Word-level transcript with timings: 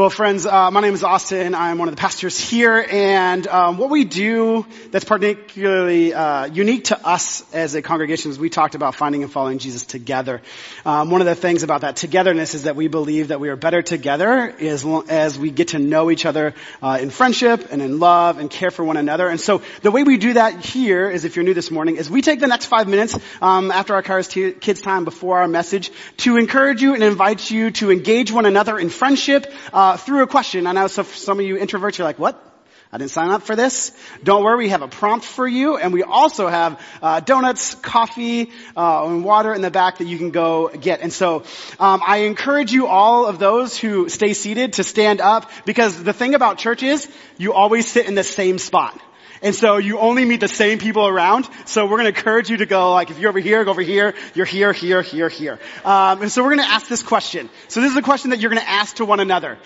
Well, 0.00 0.08
friends, 0.08 0.46
uh, 0.46 0.70
my 0.70 0.80
name 0.80 0.94
is 0.94 1.04
Austin. 1.04 1.54
I'm 1.54 1.76
one 1.76 1.88
of 1.88 1.94
the 1.94 2.00
pastors 2.00 2.40
here, 2.40 2.86
and 2.90 3.46
um, 3.46 3.76
what 3.76 3.90
we 3.90 4.04
do 4.04 4.64
that's 4.90 5.04
particularly 5.04 6.14
uh, 6.14 6.46
unique 6.46 6.84
to 6.84 7.06
us 7.06 7.44
as 7.52 7.74
a 7.74 7.82
congregation 7.82 8.30
is 8.30 8.38
we 8.38 8.48
talked 8.48 8.74
about 8.74 8.94
finding 8.94 9.22
and 9.24 9.30
following 9.30 9.58
Jesus 9.58 9.84
together. 9.84 10.40
Um, 10.86 11.10
one 11.10 11.20
of 11.20 11.26
the 11.26 11.34
things 11.34 11.64
about 11.64 11.82
that 11.82 11.96
togetherness 11.96 12.54
is 12.54 12.62
that 12.62 12.76
we 12.76 12.88
believe 12.88 13.28
that 13.28 13.40
we 13.40 13.50
are 13.50 13.56
better 13.56 13.82
together 13.82 14.48
as, 14.58 14.86
as 15.10 15.38
we 15.38 15.50
get 15.50 15.68
to 15.68 15.78
know 15.78 16.10
each 16.10 16.24
other 16.24 16.54
uh, 16.82 16.96
in 16.98 17.10
friendship 17.10 17.68
and 17.70 17.82
in 17.82 17.98
love 17.98 18.38
and 18.38 18.48
care 18.50 18.70
for 18.70 18.82
one 18.82 18.96
another. 18.96 19.28
And 19.28 19.38
so 19.38 19.60
the 19.82 19.90
way 19.90 20.02
we 20.02 20.16
do 20.16 20.32
that 20.32 20.64
here 20.64 21.10
is, 21.10 21.26
if 21.26 21.36
you're 21.36 21.44
new 21.44 21.52
this 21.52 21.70
morning, 21.70 21.96
is 21.96 22.08
we 22.08 22.22
take 22.22 22.40
the 22.40 22.46
next 22.46 22.64
five 22.64 22.88
minutes 22.88 23.18
um, 23.42 23.70
after 23.70 23.92
our 23.92 24.02
kids 24.02 24.80
time 24.80 25.04
before 25.04 25.40
our 25.40 25.48
message 25.48 25.92
to 26.16 26.38
encourage 26.38 26.80
you 26.80 26.94
and 26.94 27.02
invite 27.02 27.50
you 27.50 27.70
to 27.72 27.90
engage 27.90 28.32
one 28.32 28.46
another 28.46 28.78
in 28.78 28.88
friendship 28.88 29.52
uh, 29.74 29.89
through 29.96 30.22
a 30.22 30.26
question. 30.26 30.66
I 30.66 30.72
know 30.72 30.86
some 30.86 31.38
of 31.38 31.44
you 31.44 31.56
introverts, 31.56 31.98
you're 31.98 32.06
like, 32.06 32.18
what? 32.18 32.46
I 32.92 32.98
didn't 32.98 33.12
sign 33.12 33.30
up 33.30 33.42
for 33.42 33.54
this. 33.54 33.92
Don't 34.24 34.42
worry, 34.42 34.64
we 34.64 34.68
have 34.70 34.82
a 34.82 34.88
prompt 34.88 35.24
for 35.24 35.46
you, 35.46 35.76
and 35.76 35.92
we 35.92 36.02
also 36.02 36.48
have 36.48 36.80
uh, 37.00 37.20
donuts, 37.20 37.76
coffee, 37.76 38.50
uh, 38.76 39.06
and 39.06 39.24
water 39.24 39.54
in 39.54 39.62
the 39.62 39.70
back 39.70 39.98
that 39.98 40.06
you 40.06 40.18
can 40.18 40.32
go 40.32 40.68
get. 40.68 41.00
And 41.00 41.12
so, 41.12 41.44
um, 41.78 42.02
I 42.04 42.22
encourage 42.22 42.72
you, 42.72 42.88
all 42.88 43.26
of 43.26 43.38
those 43.38 43.78
who 43.78 44.08
stay 44.08 44.32
seated, 44.32 44.72
to 44.74 44.82
stand 44.82 45.20
up 45.20 45.52
because 45.64 46.02
the 46.02 46.12
thing 46.12 46.34
about 46.34 46.58
church 46.58 46.82
is 46.82 47.08
you 47.38 47.52
always 47.52 47.88
sit 47.88 48.06
in 48.06 48.16
the 48.16 48.24
same 48.24 48.58
spot. 48.58 49.00
And 49.42 49.54
so 49.54 49.78
you 49.78 49.98
only 49.98 50.24
meet 50.26 50.40
the 50.40 50.48
same 50.48 50.78
people 50.78 51.06
around. 51.06 51.48
So 51.64 51.84
we're 51.84 51.96
going 51.96 52.12
to 52.12 52.18
encourage 52.18 52.50
you 52.50 52.58
to 52.58 52.66
go, 52.66 52.92
like, 52.92 53.10
if 53.10 53.18
you're 53.18 53.30
over 53.30 53.38
here, 53.38 53.64
go 53.64 53.70
over 53.70 53.80
here. 53.80 54.14
You're 54.34 54.46
here, 54.46 54.72
here, 54.72 55.00
here, 55.00 55.30
here. 55.30 55.58
Um, 55.84 56.22
and 56.22 56.30
so 56.30 56.42
we're 56.42 56.54
going 56.54 56.66
to 56.66 56.72
ask 56.72 56.88
this 56.88 57.02
question. 57.02 57.48
So 57.68 57.80
this 57.80 57.90
is 57.90 57.96
a 57.96 58.02
question 58.02 58.30
that 58.30 58.40
you're 58.40 58.50
going 58.50 58.62
to 58.62 58.68
ask 58.68 58.96
to 58.96 59.06
one 59.06 59.20
another. 59.20 59.58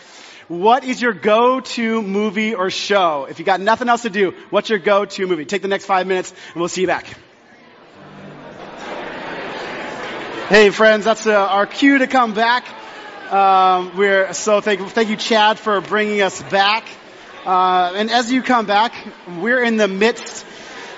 What 0.46 0.84
is 0.84 1.00
your 1.00 1.12
go-to 1.12 2.02
movie 2.02 2.54
or 2.54 2.70
show? 2.70 3.26
If 3.28 3.38
you 3.38 3.44
got 3.44 3.60
nothing 3.60 3.88
else 3.88 4.02
to 4.02 4.10
do, 4.10 4.34
what's 4.50 4.68
your 4.68 4.78
go-to 4.78 5.26
movie? 5.26 5.44
Take 5.44 5.62
the 5.62 5.68
next 5.68 5.86
five 5.86 6.06
minutes 6.06 6.30
and 6.52 6.56
we'll 6.60 6.68
see 6.68 6.82
you 6.82 6.86
back. 6.86 7.06
Hey 10.48 10.68
friends, 10.68 11.06
that's 11.06 11.26
uh, 11.26 11.32
our 11.34 11.66
cue 11.66 11.96
to 11.96 12.06
come 12.06 12.34
back. 12.34 12.66
Um, 13.32 13.96
we're 13.96 14.34
so 14.34 14.60
thankful. 14.60 14.90
Thank 14.90 15.08
you, 15.08 15.16
Chad, 15.16 15.58
for 15.58 15.80
bringing 15.80 16.20
us 16.20 16.42
back. 16.42 16.86
Uh, 17.44 17.92
and 17.94 18.10
as 18.10 18.32
you 18.32 18.40
come 18.40 18.64
back, 18.64 18.94
we're 19.38 19.62
in 19.62 19.76
the 19.76 19.86
midst 19.86 20.46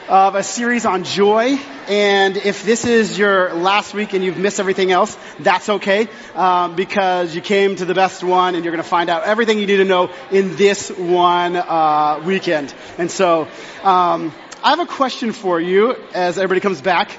of 0.08 0.36
a 0.36 0.44
series 0.44 0.86
on 0.86 1.02
joy. 1.02 1.58
And 1.88 2.36
if 2.36 2.64
this 2.64 2.84
is 2.84 3.18
your 3.18 3.52
last 3.52 3.94
week 3.94 4.12
and 4.12 4.22
you've 4.24 4.38
missed 4.38 4.60
everything 4.60 4.92
else, 4.92 5.18
that's 5.40 5.68
okay, 5.68 6.06
um, 6.36 6.76
because 6.76 7.34
you 7.34 7.40
came 7.40 7.74
to 7.74 7.84
the 7.84 7.94
best 7.94 8.22
one 8.22 8.54
and 8.54 8.64
you're 8.64 8.70
going 8.70 8.82
to 8.82 8.88
find 8.88 9.10
out 9.10 9.24
everything 9.24 9.58
you 9.58 9.66
need 9.66 9.78
to 9.78 9.84
know 9.84 10.08
in 10.30 10.54
this 10.54 10.88
one 10.88 11.56
uh, 11.56 12.22
weekend. 12.24 12.72
And 12.96 13.10
so, 13.10 13.48
um, 13.82 14.32
I 14.62 14.70
have 14.70 14.80
a 14.80 14.86
question 14.86 15.32
for 15.32 15.60
you 15.60 15.96
as 16.14 16.38
everybody 16.38 16.60
comes 16.60 16.80
back. 16.80 17.10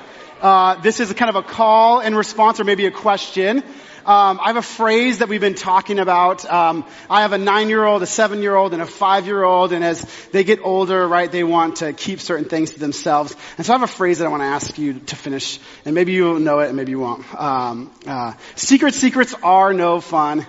Uh, 0.42 0.76
this 0.76 1.02
is 1.02 1.12
kind 1.12 1.30
of 1.30 1.36
a 1.36 1.44
call 1.44 2.00
and 2.00 2.16
response, 2.16 2.62
or 2.62 2.64
maybe 2.64 2.86
a 2.86 2.92
question. 2.92 3.64
Um, 4.08 4.40
I 4.42 4.48
have 4.48 4.56
a 4.56 4.62
phrase 4.62 5.18
that 5.18 5.28
we've 5.28 5.42
been 5.42 5.54
talking 5.54 6.00
about. 6.00 6.50
Um, 6.50 6.86
I 7.10 7.24
have 7.24 7.34
a 7.34 7.38
nine-year-old, 7.38 8.02
a 8.04 8.06
seven-year-old, 8.06 8.72
and 8.72 8.82
a 8.82 8.86
five-year-old, 8.86 9.74
and 9.74 9.84
as 9.84 10.02
they 10.32 10.46
get 10.46 10.62
older, 10.64 11.06
right, 11.06 11.30
they 11.30 11.44
want 11.44 11.78
to 11.78 11.92
keep 11.92 12.22
certain 12.22 12.46
things 12.46 12.72
to 12.72 12.80
themselves. 12.80 13.36
And 13.58 13.66
so 13.66 13.74
I 13.74 13.80
have 13.80 13.90
a 13.90 13.92
phrase 13.92 14.20
that 14.20 14.26
I 14.26 14.30
want 14.30 14.44
to 14.44 14.48
ask 14.48 14.78
you 14.78 14.94
to 14.94 15.16
finish, 15.18 15.60
and 15.84 15.94
maybe 15.94 16.14
you'll 16.14 16.40
know 16.40 16.60
it, 16.60 16.68
and 16.68 16.78
maybe 16.78 16.92
you 16.92 17.02
won't. 17.02 17.26
Um, 17.36 17.92
uh, 18.06 18.32
secret 18.56 18.94
secrets 18.94 19.36
are 19.44 19.74
no 19.74 20.00
fun. 20.00 20.46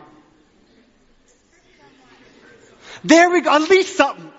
There 3.02 3.28
we 3.28 3.40
go. 3.40 3.56
At 3.56 3.68
least 3.68 3.96
something. 3.96 4.30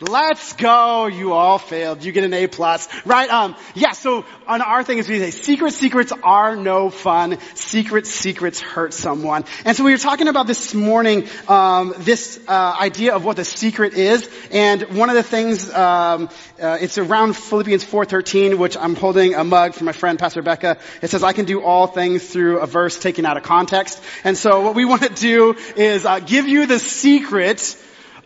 Let's 0.00 0.52
go. 0.52 1.06
You 1.06 1.32
all 1.32 1.58
failed. 1.58 2.04
You 2.04 2.12
get 2.12 2.22
an 2.22 2.32
A 2.32 2.46
plus, 2.46 2.88
right? 3.04 3.28
Um, 3.28 3.56
yeah. 3.74 3.90
So 3.92 4.24
on 4.46 4.62
our 4.62 4.84
thing 4.84 4.98
is 4.98 5.08
we 5.08 5.18
say 5.18 5.32
secret 5.32 5.72
secrets 5.72 6.12
are 6.22 6.54
no 6.54 6.88
fun. 6.88 7.38
Secret 7.54 8.06
secrets 8.06 8.60
hurt 8.60 8.94
someone. 8.94 9.44
And 9.64 9.76
so 9.76 9.82
we 9.82 9.90
were 9.90 9.98
talking 9.98 10.28
about 10.28 10.46
this 10.46 10.72
morning, 10.72 11.28
um, 11.48 11.94
this 11.98 12.38
uh, 12.46 12.76
idea 12.80 13.12
of 13.12 13.24
what 13.24 13.36
the 13.36 13.44
secret 13.44 13.94
is. 13.94 14.28
And 14.52 14.82
one 14.96 15.10
of 15.10 15.16
the 15.16 15.24
things, 15.24 15.68
um, 15.74 16.28
uh, 16.62 16.78
it's 16.80 16.98
around 16.98 17.34
Philippians 17.36 17.84
4:13, 17.84 18.56
which 18.58 18.76
I'm 18.76 18.94
holding 18.94 19.34
a 19.34 19.42
mug 19.42 19.74
for 19.74 19.82
my 19.82 19.92
friend 19.92 20.16
Pastor 20.16 20.42
Becca. 20.42 20.78
It 21.02 21.10
says, 21.10 21.24
"I 21.24 21.32
can 21.32 21.44
do 21.44 21.60
all 21.60 21.88
things 21.88 22.24
through 22.24 22.60
a 22.60 22.66
verse 22.66 23.00
taken 23.00 23.26
out 23.26 23.36
of 23.36 23.42
context." 23.42 24.00
And 24.22 24.38
so 24.38 24.60
what 24.60 24.76
we 24.76 24.84
want 24.84 25.02
to 25.02 25.08
do 25.08 25.56
is 25.74 26.06
uh, 26.06 26.20
give 26.20 26.46
you 26.46 26.66
the 26.66 26.78
secret 26.78 27.76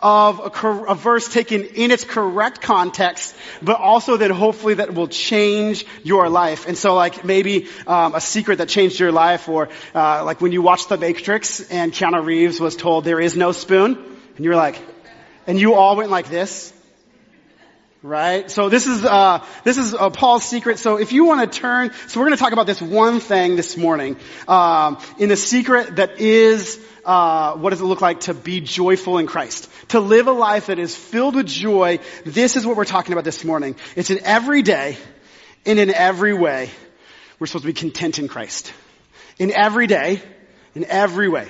of 0.02 0.40
a, 0.40 0.68
a, 0.88 0.94
verse 0.96 1.32
taken 1.32 1.62
in 1.62 1.92
its 1.92 2.02
correct 2.02 2.60
context, 2.60 3.36
but 3.62 3.78
also 3.78 4.16
that 4.16 4.30
hopefully 4.32 4.74
that 4.74 4.92
will 4.92 5.06
change 5.06 5.86
your 6.02 6.28
life. 6.28 6.66
And 6.66 6.76
so 6.76 6.94
like 6.94 7.24
maybe 7.24 7.68
um, 7.86 8.14
a 8.14 8.20
secret 8.20 8.58
that 8.58 8.68
changed 8.68 8.98
your 8.98 9.12
life 9.12 9.48
or 9.48 9.68
uh, 9.94 10.24
like 10.24 10.40
when 10.40 10.50
you 10.50 10.60
watched 10.60 10.88
The 10.88 10.98
Matrix 10.98 11.60
and 11.70 11.92
Keanu 11.92 12.24
Reeves 12.24 12.58
was 12.58 12.74
told 12.74 13.04
there 13.04 13.20
is 13.20 13.36
no 13.36 13.52
spoon 13.52 13.96
and 14.36 14.44
you 14.44 14.50
were 14.50 14.56
like, 14.56 14.80
and 15.46 15.58
you 15.58 15.74
all 15.74 15.96
went 15.96 16.10
like 16.10 16.28
this. 16.28 16.72
Right? 18.02 18.50
So 18.50 18.68
this 18.68 18.88
is, 18.88 19.04
uh, 19.04 19.44
this 19.62 19.78
is 19.78 19.94
uh, 19.94 20.10
Paul's 20.10 20.44
secret. 20.44 20.80
So 20.80 20.96
if 20.96 21.12
you 21.12 21.24
want 21.24 21.52
to 21.52 21.58
turn, 21.60 21.92
so 22.08 22.18
we're 22.18 22.26
going 22.26 22.36
to 22.36 22.42
talk 22.42 22.52
about 22.52 22.66
this 22.66 22.82
one 22.82 23.20
thing 23.20 23.54
this 23.54 23.76
morning, 23.76 24.16
um, 24.48 24.98
in 25.18 25.28
the 25.28 25.36
secret 25.36 25.94
that 25.96 26.18
is 26.20 26.84
uh, 27.04 27.56
what 27.56 27.70
does 27.70 27.80
it 27.80 27.84
look 27.84 28.00
like 28.00 28.20
to 28.20 28.34
be 28.34 28.60
joyful 28.60 29.18
in 29.18 29.26
Christ? 29.26 29.68
To 29.88 30.00
live 30.00 30.26
a 30.26 30.32
life 30.32 30.66
that 30.66 30.78
is 30.78 30.94
filled 30.94 31.36
with 31.36 31.46
joy. 31.46 31.98
This 32.24 32.56
is 32.56 32.66
what 32.66 32.76
we're 32.76 32.84
talking 32.84 33.12
about 33.12 33.24
this 33.24 33.44
morning. 33.44 33.76
It's 33.96 34.10
in 34.10 34.20
every 34.24 34.62
day 34.62 34.96
and 35.66 35.78
in 35.78 35.92
every 35.92 36.34
way. 36.34 36.70
We're 37.38 37.46
supposed 37.46 37.64
to 37.64 37.68
be 37.68 37.72
content 37.72 38.18
in 38.18 38.28
Christ. 38.28 38.72
In 39.38 39.52
every 39.52 39.86
day, 39.86 40.22
in 40.74 40.84
every 40.84 41.28
way 41.28 41.48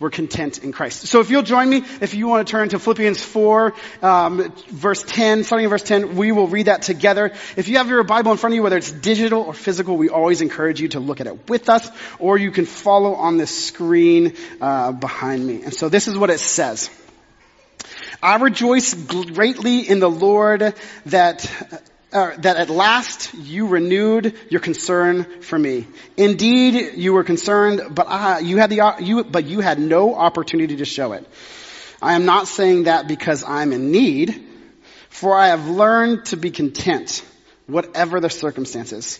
we're 0.00 0.10
content 0.10 0.58
in 0.58 0.72
Christ. 0.72 1.06
So 1.06 1.20
if 1.20 1.30
you'll 1.30 1.42
join 1.42 1.68
me, 1.70 1.78
if 2.00 2.14
you 2.14 2.26
want 2.26 2.46
to 2.46 2.50
turn 2.50 2.68
to 2.70 2.78
Philippians 2.78 3.22
4, 3.22 3.74
um, 4.02 4.52
verse 4.68 5.04
10, 5.04 5.44
starting 5.44 5.64
in 5.64 5.70
verse 5.70 5.82
10, 5.82 6.16
we 6.16 6.32
will 6.32 6.48
read 6.48 6.66
that 6.66 6.82
together. 6.82 7.32
If 7.56 7.68
you 7.68 7.76
have 7.78 7.88
your 7.88 8.02
Bible 8.02 8.32
in 8.32 8.38
front 8.38 8.52
of 8.52 8.56
you, 8.56 8.62
whether 8.62 8.76
it's 8.76 8.90
digital 8.90 9.42
or 9.42 9.54
physical, 9.54 9.96
we 9.96 10.08
always 10.08 10.40
encourage 10.40 10.80
you 10.80 10.88
to 10.88 11.00
look 11.00 11.20
at 11.20 11.26
it 11.26 11.48
with 11.48 11.68
us, 11.68 11.88
or 12.18 12.36
you 12.36 12.50
can 12.50 12.66
follow 12.66 13.14
on 13.14 13.36
the 13.36 13.46
screen 13.46 14.34
uh, 14.60 14.92
behind 14.92 15.46
me. 15.46 15.62
And 15.62 15.72
so 15.72 15.88
this 15.88 16.08
is 16.08 16.18
what 16.18 16.30
it 16.30 16.40
says. 16.40 16.90
I 18.22 18.36
rejoice 18.36 18.94
greatly 18.94 19.88
in 19.88 20.00
the 20.00 20.10
Lord 20.10 20.74
that 21.06 21.92
uh, 22.14 22.36
that 22.38 22.56
at 22.56 22.70
last 22.70 23.34
you 23.34 23.66
renewed 23.66 24.34
your 24.48 24.60
concern 24.60 25.42
for 25.42 25.58
me. 25.58 25.86
Indeed, 26.16 26.92
you 26.94 27.12
were 27.12 27.24
concerned, 27.24 27.94
but 27.94 28.06
I, 28.08 28.38
you 28.38 28.56
had 28.56 28.70
the 28.70 28.94
you, 29.00 29.24
but 29.24 29.44
you 29.46 29.60
had 29.60 29.78
no 29.78 30.14
opportunity 30.14 30.76
to 30.76 30.84
show 30.84 31.12
it. 31.12 31.26
I 32.00 32.14
am 32.14 32.24
not 32.24 32.48
saying 32.48 32.84
that 32.84 33.08
because 33.08 33.44
I'm 33.44 33.72
in 33.72 33.90
need, 33.90 34.46
for 35.08 35.36
I 35.36 35.48
have 35.48 35.68
learned 35.68 36.26
to 36.26 36.36
be 36.36 36.50
content, 36.50 37.24
whatever 37.66 38.20
the 38.20 38.30
circumstances. 38.30 39.18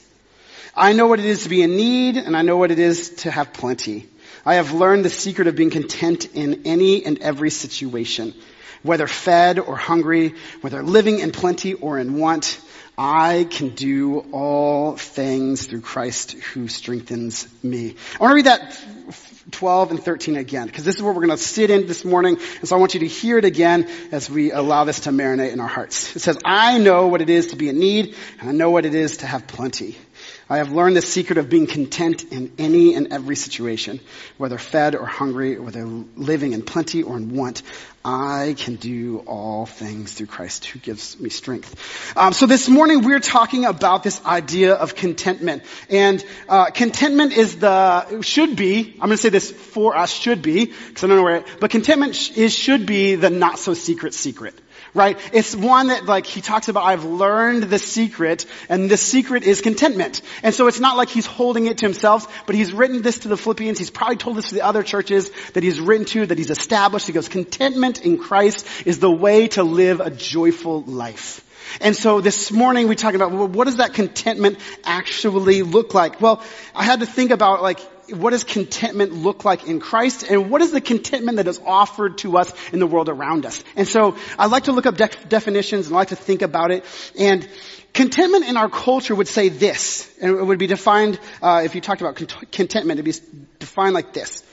I 0.77 0.93
know 0.93 1.07
what 1.07 1.19
it 1.19 1.25
is 1.25 1.45
to 1.45 1.49
be 1.49 1.63
in 1.63 1.77
need, 1.77 2.17
and 2.17 2.37
I 2.37 2.43
know 2.43 2.57
what 2.57 2.71
it 2.71 2.79
is 2.79 3.11
to 3.23 3.31
have 3.31 3.53
plenty. 3.53 4.09
I 4.45 4.57
have 4.57 4.73
learned 4.73 5.05
the 5.05 5.11
secret 5.11 5.49
of 5.49 5.57
being 5.57 5.71
content 5.71 6.27
in 6.35 6.67
any 6.67 7.05
and 7.07 7.23
every 7.23 7.51
situation, 7.51 8.35
whether 8.83 9.07
fed 9.07 9.59
or 9.59 9.77
hungry, 9.77 10.35
whether 10.61 10.83
living 10.83 11.21
in 11.21 11.33
plenty 11.33 11.75
or 11.75 11.99
in 11.99 12.19
want. 12.19 12.61
I 12.97 13.47
can 13.51 13.71
do 13.71 14.21
all 14.33 14.97
things 14.97 15.67
through 15.67 15.81
Christ 15.81 16.33
who 16.33 16.69
strengthens 16.69 17.49
me. 17.63 17.97
I 18.15 18.23
want 18.23 18.31
to 18.31 18.35
read 18.35 18.47
that 18.47 18.79
12 19.51 19.91
and 19.91 20.03
13 20.03 20.37
again, 20.37 20.67
because 20.67 20.85
this 20.85 20.95
is 20.95 21.03
where 21.03 21.13
we're 21.13 21.27
going 21.27 21.37
to 21.37 21.43
sit 21.43 21.71
in 21.71 21.87
this 21.87 22.05
morning. 22.05 22.39
And 22.61 22.69
so 22.69 22.77
I 22.77 22.79
want 22.79 22.95
you 22.95 23.01
to 23.01 23.09
hear 23.09 23.37
it 23.37 23.45
again 23.45 23.89
as 24.13 24.31
we 24.31 24.53
allow 24.53 24.85
this 24.85 25.01
to 25.01 25.11
marinate 25.11 25.53
in 25.53 25.61
our 25.61 25.69
hearts. 25.69 26.15
It 26.15 26.21
says, 26.21 26.39
I 26.45 26.79
know 26.79 27.09
what 27.09 27.21
it 27.21 27.31
is 27.31 27.49
to 27.49 27.57
be 27.57 27.69
in 27.69 27.79
need, 27.79 28.15
and 28.41 28.49
I 28.49 28.53
know 28.53 28.71
what 28.71 28.87
it 28.87 28.95
is 28.95 29.19
to 29.19 29.27
have 29.27 29.47
plenty. 29.47 29.99
I 30.49 30.59
have 30.59 30.71
learned 30.73 30.97
the 30.97 31.03
secret 31.03 31.39
of 31.39 31.49
being 31.49 31.67
content 31.67 32.33
in 32.33 32.53
any 32.59 32.95
and 32.95 33.13
every 33.13 33.35
situation, 33.35 34.01
whether 34.37 34.59
fed 34.59 34.95
or 34.95 35.07
hungry, 35.07 35.59
whether 35.59 35.85
living 35.85 36.53
in 36.53 36.63
plenty 36.63 37.03
or 37.03 37.17
in 37.17 37.35
want. 37.35 37.63
I 38.05 38.55
can 38.59 38.77
do 38.77 39.25
all 39.27 39.65
things 39.65 40.13
through 40.13 40.27
Christ 40.27 40.67
who 40.67 40.79
gives 40.79 41.19
me 41.19 41.31
strength. 41.31 41.75
Um, 42.15 42.35
so 42.35 42.45
this 42.45 42.69
morning 42.69 43.03
we're 43.03 43.19
talking 43.19 43.65
about 43.65 44.03
this 44.03 44.23
idea 44.27 44.75
of 44.75 44.95
contentment, 44.95 45.63
and 45.89 46.23
uh, 46.47 46.67
contentment 46.67 47.33
is 47.33 47.57
the 47.57 48.21
should 48.21 48.57
be. 48.57 48.91
I'm 49.01 49.09
going 49.09 49.13
to 49.13 49.17
say 49.17 49.31
this 49.31 49.51
for 49.51 49.97
us 49.97 50.13
should 50.13 50.43
be 50.43 50.67
because 50.67 51.03
I 51.03 51.07
don't 51.07 51.17
know 51.17 51.23
where, 51.23 51.37
It, 51.37 51.47
but 51.61 51.71
contentment 51.71 52.37
is 52.37 52.55
should 52.55 52.85
be 52.85 53.15
the 53.15 53.31
not 53.31 53.59
so 53.59 53.73
secret 53.73 54.13
secret 54.13 54.61
right? 54.95 55.19
It's 55.33 55.55
one 55.55 55.89
that 55.89 56.07
like 56.07 56.25
he 56.25 56.41
talks 56.41 56.69
about, 56.69 56.85
I've 56.85 57.05
learned 57.05 57.65
the 57.65 57.79
secret 57.79 58.47
and 58.69 58.89
the 58.89 58.97
secret 58.97 59.43
is 59.43 59.61
contentment. 59.61 60.23
And 60.43 60.55
so 60.55 60.69
it's 60.69 60.81
not 60.81 60.97
like 60.97 61.09
he's 61.09 61.27
holding 61.27 61.67
it 61.67 61.79
to 61.79 61.87
himself, 61.87 62.47
but 62.47 62.55
he's 62.55 62.73
written 62.73 63.03
this 63.03 63.21
to 63.21 63.29
the 63.29 63.37
Philippians. 63.37 63.79
He's 63.79 63.91
probably 63.91 64.17
told 64.17 64.37
this 64.37 64.49
to 64.49 64.55
the 64.55 64.65
other 64.65 64.83
churches 64.83 65.31
that 65.53 65.63
he's 65.63 65.81
written 65.81 66.07
to, 66.07 66.27
that 66.27 66.39
he's 66.39 66.51
established. 66.51 67.07
He 67.07 67.13
goes, 67.13 67.29
contentment 67.29 67.94
in 68.01 68.19
Christ 68.19 68.67
is 68.85 68.99
the 68.99 69.11
way 69.11 69.49
to 69.49 69.63
live 69.63 70.01
a 70.01 70.11
joyful 70.11 70.83
life. 70.83 71.45
And 71.81 71.97
so 71.97 72.21
this 72.21 72.53
morning 72.53 72.89
we 72.89 72.97
talk 72.97 73.15
about 73.15 73.33
well, 73.33 73.49
what 73.49 73.65
does 73.65 73.77
that 73.77 73.95
contentment 73.95 74.59
actually 74.85 75.63
look 75.63 75.95
like? 75.95 76.21
Well, 76.21 76.43
I 76.75 76.85
had 76.85 77.01
to 77.01 77.07
think 77.07 77.31
about 77.31 77.63
like 77.63 77.81
what 78.11 78.31
does 78.31 78.45
contentment 78.45 79.13
look 79.13 79.45
like 79.45 79.67
in 79.67 79.81
Christ 79.81 80.25
and 80.29 80.51
what 80.51 80.61
is 80.61 80.73
the 80.73 80.81
contentment 80.81 81.39
that 81.39 81.49
is 81.49 81.59
offered 81.65 82.19
to 82.19 82.37
us 82.37 82.53
in 82.71 82.79
the 82.79 82.87
world 82.87 83.09
around 83.09 83.47
us? 83.47 83.65
And 83.77 83.89
so 83.89 84.17
I 84.39 84.47
like 84.47 84.65
to 84.65 84.73
look 84.73 84.87
up 84.87 84.97
de- 84.97 85.09
definitions 85.29 85.87
and 85.87 85.97
I 85.97 86.01
like 86.01 86.09
to 86.09 86.17
think 86.17 86.43
about 86.43 86.71
it 86.71 86.85
and 87.19 87.49
contentment 87.95 88.47
in 88.47 88.57
our 88.57 88.69
culture 88.69 89.15
would 89.15 89.29
say 89.29 89.49
this 89.49 90.13
and 90.21 90.37
it 90.37 90.45
would 90.45 90.59
be 90.59 90.67
defined, 90.67 91.19
uh, 91.41 91.63
if 91.65 91.75
you 91.75 91.81
talked 91.81 92.03
about 92.03 92.17
cont- 92.17 92.51
contentment, 92.53 93.01
it'd 93.01 93.05
be 93.05 93.49
defined 93.59 93.95
like 93.95 94.13
this 94.13 94.45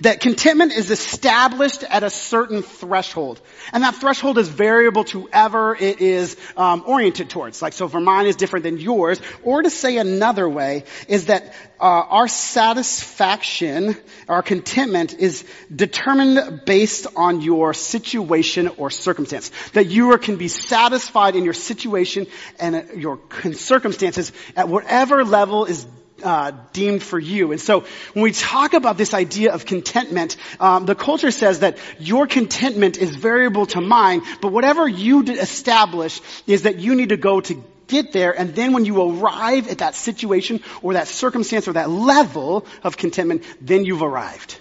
that 0.00 0.20
contentment 0.20 0.72
is 0.72 0.90
established 0.90 1.82
at 1.82 2.02
a 2.02 2.10
certain 2.10 2.62
threshold. 2.62 3.40
And 3.72 3.82
that 3.82 3.96
threshold 3.96 4.38
is 4.38 4.48
variable 4.48 5.04
to 5.04 5.22
whoever 5.22 5.74
it 5.74 6.00
is 6.00 6.36
um, 6.56 6.84
oriented 6.86 7.30
towards. 7.30 7.62
Like, 7.62 7.72
so 7.72 7.88
for 7.88 8.00
mine 8.00 8.26
is 8.26 8.36
different 8.36 8.64
than 8.64 8.78
yours. 8.78 9.20
Or 9.42 9.62
to 9.62 9.70
say 9.70 9.98
another 9.98 10.48
way 10.48 10.84
is 11.08 11.26
that 11.26 11.54
uh, 11.80 11.84
our 11.84 12.28
satisfaction, 12.28 13.96
our 14.28 14.42
contentment 14.42 15.14
is 15.14 15.44
determined 15.74 16.64
based 16.66 17.06
on 17.16 17.40
your 17.40 17.72
situation 17.74 18.68
or 18.76 18.90
circumstance. 18.90 19.50
That 19.72 19.86
you 19.86 20.16
can 20.18 20.36
be 20.36 20.48
satisfied 20.48 21.36
in 21.36 21.44
your 21.44 21.54
situation 21.54 22.26
and 22.58 22.76
uh, 22.76 22.82
your 22.94 23.20
circumstances 23.52 24.32
at 24.56 24.68
whatever 24.68 25.24
level 25.24 25.64
is 25.64 25.86
uh, 26.22 26.52
deemed 26.72 27.02
for 27.02 27.18
you. 27.18 27.52
And 27.52 27.60
so 27.60 27.84
when 28.12 28.22
we 28.22 28.32
talk 28.32 28.74
about 28.74 28.96
this 28.96 29.14
idea 29.14 29.52
of 29.52 29.66
contentment, 29.66 30.36
um, 30.58 30.86
the 30.86 30.94
culture 30.94 31.30
says 31.30 31.60
that 31.60 31.78
your 31.98 32.26
contentment 32.26 32.96
is 32.98 33.14
variable 33.14 33.66
to 33.66 33.80
mine, 33.80 34.22
but 34.40 34.52
whatever 34.52 34.88
you 34.88 35.22
establish 35.22 36.20
is 36.46 36.62
that 36.62 36.78
you 36.78 36.94
need 36.94 37.10
to 37.10 37.16
go 37.16 37.40
to 37.40 37.64
get 37.90 38.12
there, 38.12 38.32
and 38.38 38.54
then 38.54 38.72
when 38.72 38.84
you 38.84 39.02
arrive 39.02 39.68
at 39.68 39.78
that 39.78 39.94
situation 39.94 40.62
or 40.80 40.94
that 40.94 41.08
circumstance 41.08 41.68
or 41.68 41.72
that 41.74 41.90
level 41.90 42.64
of 42.84 42.96
contentment, 42.96 43.42
then 43.60 43.84
you've 43.84 44.02
arrived. 44.02 44.58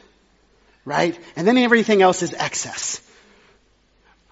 Right? 0.83 1.17
And 1.35 1.47
then 1.47 1.57
everything 1.57 2.01
else 2.01 2.23
is 2.23 2.33
excess. 2.33 3.01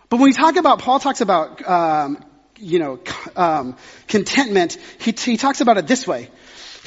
But 0.10 0.18
when 0.18 0.30
we 0.30 0.34
talk 0.34 0.56
about, 0.56 0.80
Paul 0.80 1.00
talks 1.00 1.22
about, 1.22 1.68
um, 1.68 2.24
you 2.58 2.80
know, 2.80 3.00
um, 3.36 3.76
contentment, 4.08 4.78
he, 5.00 5.12
he 5.12 5.38
talks 5.38 5.62
about 5.62 5.78
it 5.78 5.86
this 5.86 6.08
way. 6.08 6.30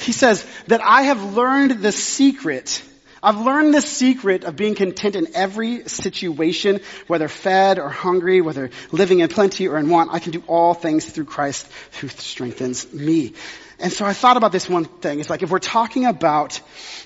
He 0.01 0.11
says 0.11 0.45
that 0.67 0.81
I 0.81 1.03
have 1.03 1.35
learned 1.35 1.81
the 1.81 1.91
secret. 1.91 2.83
I've 3.23 3.39
learned 3.39 3.73
the 3.73 3.81
secret 3.81 4.43
of 4.43 4.55
being 4.55 4.73
content 4.73 5.15
in 5.15 5.35
every 5.35 5.87
situation, 5.87 6.81
whether 7.07 7.27
fed 7.27 7.77
or 7.77 7.89
hungry, 7.89 8.41
whether 8.41 8.71
living 8.91 9.19
in 9.19 9.29
plenty 9.29 9.67
or 9.67 9.77
in 9.77 9.89
want. 9.89 10.11
I 10.11 10.19
can 10.19 10.31
do 10.31 10.43
all 10.47 10.73
things 10.73 11.05
through 11.05 11.25
Christ 11.25 11.67
who 11.99 12.07
strengthens 12.07 12.91
me. 12.91 13.33
And 13.79 13.91
so 13.91 14.05
I 14.05 14.13
thought 14.13 14.37
about 14.37 14.51
this 14.51 14.67
one 14.67 14.85
thing. 14.85 15.19
It's 15.19 15.29
like 15.29 15.43
if 15.43 15.51
we're 15.51 15.59
talking 15.59 16.05
about 16.05 16.59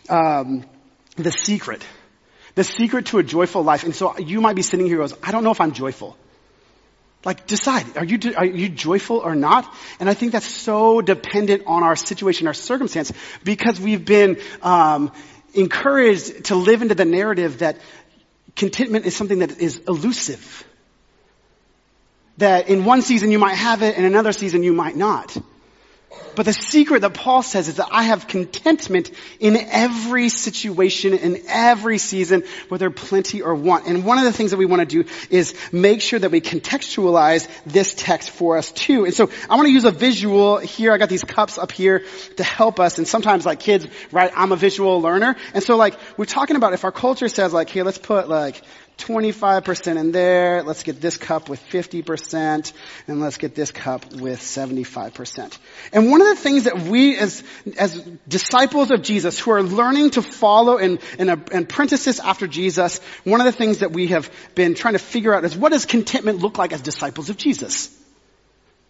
um, 0.10 0.66
the 1.18 1.32
secret, 1.32 1.86
the 2.56 2.64
secret 2.64 3.08
to 3.08 3.18
a 3.18 3.24
joyful 3.24 3.64
life. 3.64 3.84
And 3.84 3.94
so 3.94 4.18
you 4.18 4.40
might 4.40 4.56
be 4.56 4.62
sitting 4.62 4.86
here 4.86 4.98
goes, 4.98 5.14
I 5.22 5.32
don't 5.32 5.44
know 5.44 5.52
if 5.52 5.60
I'm 5.60 5.74
joyful. 5.74 6.18
Like 7.26 7.48
decide, 7.48 7.98
are 7.98 8.06
you, 8.06 8.20
are 8.38 8.46
you 8.46 8.70
joyful 8.70 9.18
or 9.18 9.34
not? 9.34 9.72
And 10.00 10.08
I 10.08 10.14
think 10.14 10.32
that's 10.32 10.46
so 10.46 11.02
dependent 11.02 11.64
on 11.66 11.82
our 11.82 11.96
situation, 11.96 12.46
our 12.46 12.54
circumstance, 12.54 13.12
because 13.44 13.82
we've 13.82 14.06
been 14.06 14.40
um, 14.62 15.12
encouraged 15.56 16.46
to 16.46 16.56
live 16.56 16.84
into 16.84 16.94
the 16.94 17.04
narrative 17.04 17.60
that 17.60 17.80
contentment 18.56 19.08
is 19.08 19.16
something 19.16 19.40
that 19.40 19.60
is 19.60 19.82
elusive. 19.88 20.64
That 22.38 22.70
in 22.70 22.86
one 22.86 23.02
season 23.02 23.32
you 23.32 23.40
might 23.40 23.56
have 23.56 23.82
it, 23.82 23.98
in 23.98 24.06
another 24.06 24.32
season 24.32 24.62
you 24.62 24.74
might 24.74 24.96
not. 24.96 25.36
But 26.36 26.46
the 26.46 26.54
secret 26.54 27.02
that 27.02 27.14
Paul 27.14 27.42
says 27.44 27.68
is 27.68 27.76
that 27.76 27.88
I 27.92 28.04
have 28.04 28.28
contentment 28.28 29.10
in 29.40 29.56
every 29.56 30.30
situation, 30.30 31.14
in 31.14 31.42
every 31.48 31.98
season, 31.98 32.44
whether 32.68 32.90
plenty 32.90 33.42
or 33.42 33.56
want. 33.56 33.88
And 33.88 34.04
one 34.06 34.18
of 34.18 34.26
the 34.26 34.34
things 34.34 34.52
that 34.52 34.58
we 34.58 34.66
want 34.66 34.82
to 34.82 35.04
do 35.04 35.10
is 35.30 35.56
make 35.72 36.02
sure 36.02 36.20
that 36.20 36.32
we 36.32 36.42
contextualize 36.42 37.48
this 37.66 37.94
text 37.94 38.32
for 38.32 38.58
us 38.58 38.72
too. 38.72 39.06
And 39.06 39.14
so 39.14 39.30
I 39.50 39.56
want 39.56 39.68
to 39.68 39.72
use 39.72 39.86
a 39.86 39.92
visual 39.92 40.58
here. 40.58 40.92
I 40.92 40.98
got 40.98 41.10
these 41.10 41.24
cups 41.24 41.58
up 41.58 41.72
here 41.72 42.04
to 42.38 42.44
help 42.44 42.80
us. 42.80 42.98
And 42.98 43.08
sometimes 43.08 43.46
like 43.46 43.60
kids, 43.62 43.88
right, 44.12 44.32
I'm 44.36 44.52
a 44.52 44.58
visual 44.58 45.02
learner. 45.02 45.38
And 45.54 45.64
so 45.64 45.78
like 45.78 45.98
we're 46.18 46.26
talking 46.26 46.58
about 46.58 46.74
if 46.74 46.84
our 46.84 46.92
culture 46.92 47.30
says 47.30 47.54
like, 47.54 47.70
here, 47.70 47.84
let's 47.84 47.98
put 47.98 48.28
like 48.28 48.62
25% 48.98 49.98
in 49.98 50.12
there. 50.12 50.64
Let's 50.64 50.84
get 50.84 51.02
this 51.02 51.18
cup 51.18 51.50
with 51.50 51.62
50% 51.70 52.74
and 53.08 53.20
let's 53.20 53.38
get 53.38 53.56
this 53.56 53.72
cup 53.72 54.14
with 54.14 54.40
75%. 54.40 55.58
And 55.92 56.12
one 56.12 56.22
of 56.22 56.28
the 56.28 56.36
things 56.36 56.64
that 56.64 56.80
we 56.80 57.18
as, 57.18 57.44
as 57.78 58.00
disciples 58.28 58.92
of 58.92 59.02
Jesus 59.02 59.40
who 59.40 59.52
are 59.52 59.64
learning 59.64 60.12
to 60.12 60.22
follow 60.22 60.78
and, 60.78 61.00
and, 61.20 61.30
apprentices 61.30 62.20
after 62.20 62.48
Jesus, 62.48 63.00
one 63.24 63.42
of 63.42 63.46
the 63.46 63.52
things 63.52 63.80
that 63.80 63.92
we 63.92 64.08
have 64.08 64.32
been 64.56 64.76
trying 64.76 64.94
to 64.94 65.00
figure 65.00 65.34
out 65.34 65.44
is 65.46 65.56
what 65.56 65.72
does 65.72 65.86
contentment 65.86 66.40
look 66.40 66.58
like 66.58 66.74
as 66.74 66.82
disciples 66.82 67.30
of 67.30 67.38
Jesus? 67.38 67.90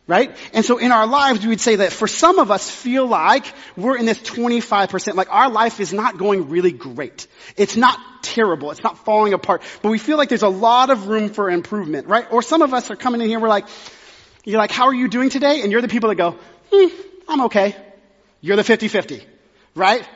Right? 0.07 0.36
And 0.54 0.63
so 0.63 0.78
in 0.78 0.92
our 0.92 1.07
lives, 1.07 1.42
we 1.42 1.50
would 1.50 1.62
say 1.62 1.78
that 1.78 1.92
for 1.92 2.07
some 2.07 2.38
of 2.38 2.52
us 2.52 2.69
feel 2.69 3.07
like 3.07 3.52
we're 3.75 3.98
in 3.98 4.06
this 4.06 4.19
25%, 4.19 5.16
like 5.16 5.34
our 5.34 5.50
life 5.50 5.80
is 5.80 5.94
not 5.94 6.19
going 6.19 6.50
really 6.50 6.72
great. 6.72 7.25
It's 7.57 7.75
not 7.75 8.00
terrible. 8.22 8.69
It's 8.69 8.84
not 8.84 9.00
falling 9.00 9.34
apart, 9.34 9.63
but 9.81 9.90
we 9.90 9.98
feel 9.98 10.18
like 10.18 10.30
there's 10.30 10.44
a 10.44 10.48
lot 10.48 10.92
of 10.92 11.07
room 11.07 11.30
for 11.30 11.50
improvement, 11.50 12.06
right? 12.06 12.31
Or 12.31 12.44
some 12.44 12.62
of 12.62 12.72
us 12.72 12.92
are 12.92 12.96
coming 12.96 13.22
in 13.22 13.28
here, 13.30 13.40
we're 13.40 13.50
like, 13.50 13.66
you're 14.44 14.60
like, 14.60 14.72
how 14.72 14.86
are 14.86 14.94
you 14.94 15.07
doing 15.07 15.30
today? 15.30 15.62
And 15.63 15.72
you're 15.72 15.81
the 15.81 15.88
people 15.88 16.10
that 16.10 16.16
go, 16.16 16.38
hmm, 16.72 16.88
I'm 17.28 17.42
okay. 17.46 17.75
You're 18.42 18.57
the 18.57 18.62
50-50, 18.62 19.24
right? 19.74 20.07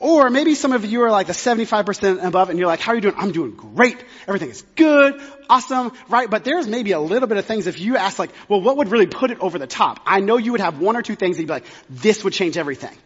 Or 0.00 0.30
maybe 0.30 0.54
some 0.54 0.72
of 0.72 0.84
you 0.84 1.02
are 1.02 1.10
like 1.10 1.26
the 1.26 1.32
75% 1.32 2.24
above 2.24 2.50
and 2.50 2.58
you're 2.58 2.68
like, 2.68 2.78
how 2.78 2.92
are 2.92 2.94
you 2.94 3.00
doing? 3.00 3.16
I'm 3.18 3.32
doing 3.32 3.50
great. 3.50 3.96
Everything 4.28 4.50
is 4.50 4.62
good, 4.76 5.20
awesome, 5.50 5.92
right? 6.08 6.30
But 6.30 6.44
there's 6.44 6.68
maybe 6.68 6.92
a 6.92 7.00
little 7.00 7.26
bit 7.26 7.36
of 7.36 7.46
things 7.46 7.66
if 7.66 7.80
you 7.80 7.96
ask 7.96 8.16
like, 8.16 8.30
well, 8.48 8.60
what 8.60 8.76
would 8.76 8.90
really 8.90 9.08
put 9.08 9.32
it 9.32 9.40
over 9.40 9.58
the 9.58 9.66
top? 9.66 10.00
I 10.06 10.20
know 10.20 10.36
you 10.36 10.52
would 10.52 10.60
have 10.60 10.78
one 10.78 10.96
or 10.96 11.02
two 11.02 11.16
things 11.16 11.36
that 11.36 11.42
you'd 11.42 11.48
be 11.48 11.52
like, 11.52 11.66
this 11.90 12.22
would 12.22 12.32
change 12.32 12.56
everything. 12.56 12.96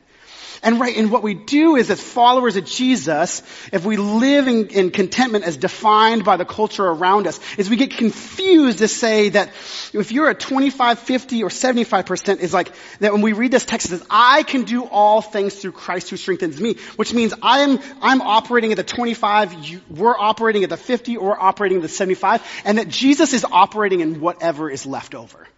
And 0.64 0.78
right, 0.78 0.96
and 0.96 1.10
what 1.10 1.24
we 1.24 1.34
do 1.34 1.74
is 1.74 1.90
as 1.90 2.00
followers 2.00 2.54
of 2.54 2.64
Jesus, 2.64 3.42
if 3.72 3.84
we 3.84 3.96
live 3.96 4.46
in, 4.46 4.68
in, 4.68 4.90
contentment 4.92 5.44
as 5.44 5.56
defined 5.56 6.24
by 6.24 6.36
the 6.36 6.44
culture 6.44 6.84
around 6.84 7.26
us, 7.26 7.40
is 7.58 7.68
we 7.68 7.74
get 7.74 7.90
confused 7.90 8.78
to 8.78 8.86
say 8.86 9.30
that 9.30 9.48
if 9.92 10.12
you're 10.12 10.30
at 10.30 10.38
25, 10.38 11.00
50, 11.00 11.42
or 11.42 11.48
75% 11.48 12.38
is 12.38 12.54
like, 12.54 12.72
that 13.00 13.12
when 13.12 13.22
we 13.22 13.32
read 13.32 13.50
this 13.50 13.64
text 13.64 13.86
it 13.86 13.90
says, 13.90 14.06
I 14.08 14.44
can 14.44 14.62
do 14.62 14.84
all 14.84 15.20
things 15.20 15.56
through 15.56 15.72
Christ 15.72 16.10
who 16.10 16.16
strengthens 16.16 16.60
me, 16.60 16.74
which 16.94 17.12
means 17.12 17.34
I'm, 17.42 17.80
I'm 18.00 18.22
operating 18.22 18.70
at 18.70 18.76
the 18.76 18.84
25, 18.84 19.64
you, 19.64 19.80
we're 19.90 20.16
operating 20.16 20.62
at 20.62 20.70
the 20.70 20.76
50, 20.76 21.16
or 21.16 21.30
we're 21.30 21.40
operating 21.40 21.78
at 21.78 21.82
the 21.82 21.88
75, 21.88 22.40
and 22.64 22.78
that 22.78 22.86
Jesus 22.86 23.32
is 23.32 23.44
operating 23.50 23.98
in 23.98 24.20
whatever 24.20 24.70
is 24.70 24.86
left 24.86 25.16
over. 25.16 25.48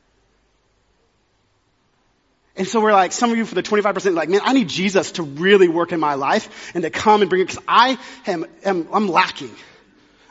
And 2.56 2.68
so 2.68 2.80
we're 2.80 2.92
like, 2.92 3.12
some 3.12 3.32
of 3.32 3.36
you 3.36 3.44
for 3.44 3.56
the 3.56 3.62
25% 3.62 4.14
like, 4.14 4.28
man, 4.28 4.40
I 4.44 4.52
need 4.52 4.68
Jesus 4.68 5.12
to 5.12 5.24
really 5.24 5.68
work 5.68 5.90
in 5.92 5.98
my 5.98 6.14
life 6.14 6.72
and 6.74 6.84
to 6.84 6.90
come 6.90 7.20
and 7.20 7.28
bring 7.28 7.42
it, 7.42 7.46
because 7.46 7.62
I 7.66 7.98
am, 8.26 8.46
am, 8.64 8.88
I'm 8.92 9.08
lacking. 9.08 9.50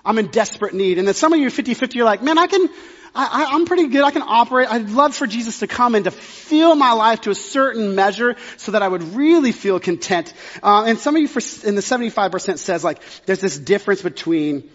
I'm 0.05 0.17
in 0.17 0.27
desperate 0.27 0.73
need. 0.73 0.99
And 0.99 1.07
then 1.07 1.15
some 1.15 1.33
of 1.33 1.39
you 1.39 1.47
50-50, 1.47 1.95
you're 1.95 2.05
like, 2.05 2.21
man, 2.21 2.37
I 2.37 2.47
can, 2.47 2.69
I, 3.13 3.47
I'm 3.51 3.65
pretty 3.65 3.87
good. 3.87 4.03
I 4.03 4.11
can 4.11 4.23
operate. 4.25 4.71
I'd 4.71 4.89
love 4.89 5.15
for 5.15 5.27
Jesus 5.27 5.59
to 5.59 5.67
come 5.67 5.95
and 5.95 6.05
to 6.05 6.11
fill 6.11 6.75
my 6.75 6.93
life 6.93 7.21
to 7.21 7.29
a 7.29 7.35
certain 7.35 7.93
measure 7.93 8.37
so 8.55 8.71
that 8.71 8.81
I 8.81 8.87
would 8.87 9.15
really 9.15 9.51
feel 9.51 9.79
content. 9.79 10.33
Uh, 10.61 10.85
and 10.87 10.97
some 10.97 11.15
of 11.15 11.21
you 11.21 11.27
for, 11.27 11.41
in 11.67 11.75
the 11.75 11.81
75% 11.81 12.57
says 12.57 12.83
like, 12.85 13.01
there's 13.25 13.39
this 13.39 13.57
difference 13.57 14.01
between 14.01 14.69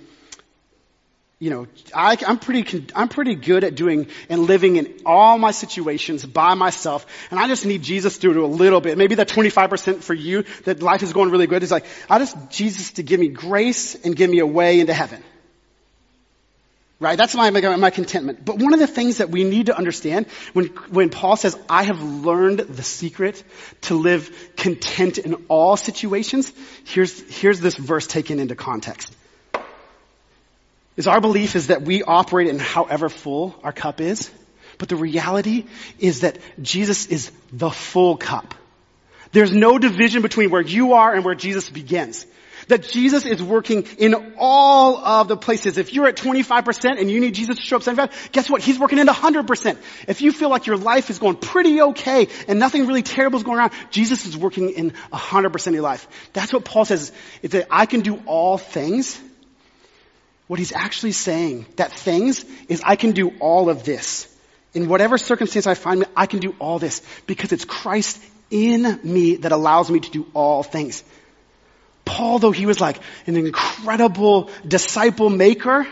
you 1.40 1.50
know, 1.50 1.68
I, 1.94 2.16
am 2.26 2.40
pretty, 2.40 2.86
I'm 2.96 3.08
pretty 3.08 3.36
good 3.36 3.62
at 3.62 3.76
doing 3.76 4.08
and 4.28 4.42
living 4.42 4.74
in 4.74 5.02
all 5.06 5.38
my 5.38 5.52
situations 5.52 6.26
by 6.26 6.54
myself. 6.54 7.06
And 7.30 7.38
I 7.38 7.46
just 7.46 7.64
need 7.64 7.82
Jesus 7.82 8.18
to 8.18 8.32
do 8.32 8.44
a 8.44 8.46
little 8.46 8.80
bit. 8.80 8.98
Maybe 8.98 9.14
that 9.16 9.28
25% 9.28 10.02
for 10.02 10.14
you 10.14 10.44
that 10.64 10.82
life 10.82 11.04
is 11.04 11.12
going 11.12 11.30
really 11.30 11.46
good 11.46 11.62
is 11.62 11.70
like, 11.70 11.84
I 12.10 12.18
just, 12.18 12.50
Jesus 12.50 12.92
to 12.92 13.04
give 13.04 13.20
me 13.20 13.28
grace 13.28 13.94
and 13.94 14.16
give 14.16 14.28
me 14.28 14.40
a 14.40 14.46
way 14.46 14.80
into 14.80 14.92
heaven. 14.92 15.22
Right? 16.98 17.16
That's 17.16 17.36
my, 17.36 17.50
my 17.50 17.90
contentment. 17.90 18.44
But 18.44 18.58
one 18.58 18.74
of 18.74 18.80
the 18.80 18.88
things 18.88 19.18
that 19.18 19.30
we 19.30 19.44
need 19.44 19.66
to 19.66 19.78
understand 19.78 20.26
when, 20.54 20.66
when 20.90 21.08
Paul 21.08 21.36
says, 21.36 21.56
I 21.68 21.84
have 21.84 22.02
learned 22.02 22.58
the 22.58 22.82
secret 22.82 23.44
to 23.82 23.94
live 23.94 24.36
content 24.56 25.18
in 25.18 25.34
all 25.46 25.76
situations, 25.76 26.52
here's, 26.84 27.20
here's 27.38 27.60
this 27.60 27.76
verse 27.76 28.08
taken 28.08 28.40
into 28.40 28.56
context. 28.56 29.14
Is 30.98 31.06
our 31.06 31.20
belief 31.20 31.54
is 31.56 31.68
that 31.68 31.82
we 31.82 32.02
operate 32.02 32.48
in 32.48 32.58
however 32.58 33.08
full 33.08 33.54
our 33.62 33.72
cup 33.72 34.00
is. 34.00 34.30
But 34.78 34.88
the 34.88 34.96
reality 34.96 35.64
is 35.98 36.20
that 36.20 36.38
Jesus 36.60 37.06
is 37.06 37.30
the 37.52 37.70
full 37.70 38.16
cup. 38.16 38.54
There's 39.30 39.52
no 39.52 39.78
division 39.78 40.22
between 40.22 40.50
where 40.50 40.60
you 40.60 40.94
are 40.94 41.14
and 41.14 41.24
where 41.24 41.36
Jesus 41.36 41.70
begins. 41.70 42.26
That 42.66 42.82
Jesus 42.82 43.24
is 43.24 43.40
working 43.40 43.84
in 43.98 44.34
all 44.38 44.98
of 44.98 45.28
the 45.28 45.36
places. 45.36 45.78
If 45.78 45.94
you're 45.94 46.08
at 46.08 46.16
25% 46.16 47.00
and 47.00 47.08
you 47.08 47.20
need 47.20 47.34
Jesus 47.34 47.56
to 47.56 47.62
show 47.62 47.76
up 47.76 47.82
75, 47.84 48.30
guess 48.32 48.50
what? 48.50 48.60
He's 48.60 48.78
working 48.78 48.98
in 48.98 49.06
100%. 49.06 49.78
If 50.08 50.20
you 50.20 50.32
feel 50.32 50.50
like 50.50 50.66
your 50.66 50.76
life 50.76 51.10
is 51.10 51.20
going 51.20 51.36
pretty 51.36 51.80
okay 51.80 52.26
and 52.48 52.58
nothing 52.58 52.86
really 52.86 53.02
terrible 53.02 53.38
is 53.38 53.44
going 53.44 53.60
on, 53.60 53.70
Jesus 53.90 54.26
is 54.26 54.36
working 54.36 54.70
in 54.70 54.90
100% 55.12 55.66
of 55.68 55.74
your 55.74 55.82
life. 55.82 56.08
That's 56.32 56.52
what 56.52 56.64
Paul 56.64 56.84
says. 56.84 57.12
Is 57.42 57.52
that 57.52 57.68
I 57.70 57.86
can 57.86 58.00
do 58.00 58.20
all 58.26 58.58
things. 58.58 59.20
What 60.48 60.58
he's 60.58 60.72
actually 60.72 61.12
saying, 61.12 61.66
that 61.76 61.92
things, 61.92 62.44
is 62.68 62.82
I 62.84 62.96
can 62.96 63.12
do 63.12 63.32
all 63.38 63.70
of 63.70 63.84
this. 63.84 64.26
In 64.74 64.88
whatever 64.88 65.18
circumstance 65.18 65.66
I 65.66 65.74
find 65.74 66.00
me, 66.00 66.06
I 66.16 66.26
can 66.26 66.40
do 66.40 66.54
all 66.58 66.78
this 66.78 67.02
because 67.26 67.52
it's 67.52 67.64
Christ 67.64 68.22
in 68.50 69.00
me 69.02 69.36
that 69.36 69.52
allows 69.52 69.90
me 69.90 70.00
to 70.00 70.10
do 70.10 70.26
all 70.34 70.62
things. 70.62 71.04
Paul, 72.04 72.38
though 72.38 72.50
he 72.50 72.64
was 72.64 72.80
like 72.80 72.98
an 73.26 73.36
incredible 73.36 74.50
disciple 74.66 75.28
maker, 75.28 75.86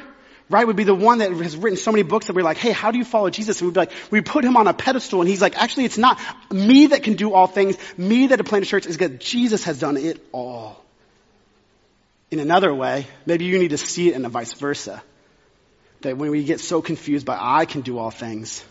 right, 0.48 0.66
would 0.66 0.76
be 0.76 0.84
the 0.84 0.94
one 0.94 1.18
that 1.18 1.30
has 1.32 1.56
written 1.56 1.76
so 1.76 1.92
many 1.92 2.02
books 2.02 2.26
that 2.26 2.34
we're 2.34 2.42
like, 2.42 2.56
hey, 2.56 2.72
how 2.72 2.90
do 2.90 2.98
you 2.98 3.04
follow 3.04 3.28
Jesus? 3.28 3.60
And 3.60 3.68
we'd 3.68 3.74
be 3.74 3.80
like, 3.80 3.92
we 4.10 4.22
put 4.22 4.44
him 4.44 4.56
on 4.56 4.66
a 4.68 4.72
pedestal 4.72 5.20
and 5.20 5.28
he's 5.28 5.42
like, 5.42 5.58
actually 5.58 5.84
it's 5.84 5.98
not 5.98 6.18
me 6.50 6.86
that 6.88 7.02
can 7.02 7.14
do 7.14 7.34
all 7.34 7.46
things, 7.46 7.76
me 7.98 8.28
that 8.28 8.40
a 8.40 8.64
church 8.64 8.86
is 8.86 8.96
that 8.98 9.20
Jesus 9.20 9.64
has 9.64 9.78
done 9.78 9.98
it 9.98 10.24
all. 10.32 10.85
In 12.30 12.40
another 12.40 12.74
way, 12.74 13.06
maybe 13.24 13.44
you 13.44 13.58
need 13.58 13.70
to 13.70 13.78
see 13.78 14.08
it 14.08 14.14
in 14.14 14.24
a 14.24 14.28
vice 14.28 14.52
versa. 14.54 15.02
That 16.00 16.16
when 16.16 16.30
we 16.30 16.44
get 16.44 16.60
so 16.60 16.82
confused 16.82 17.24
by 17.24 17.38
I 17.40 17.64
can 17.64 17.80
do 17.82 17.98
all 17.98 18.10
things, 18.10 18.64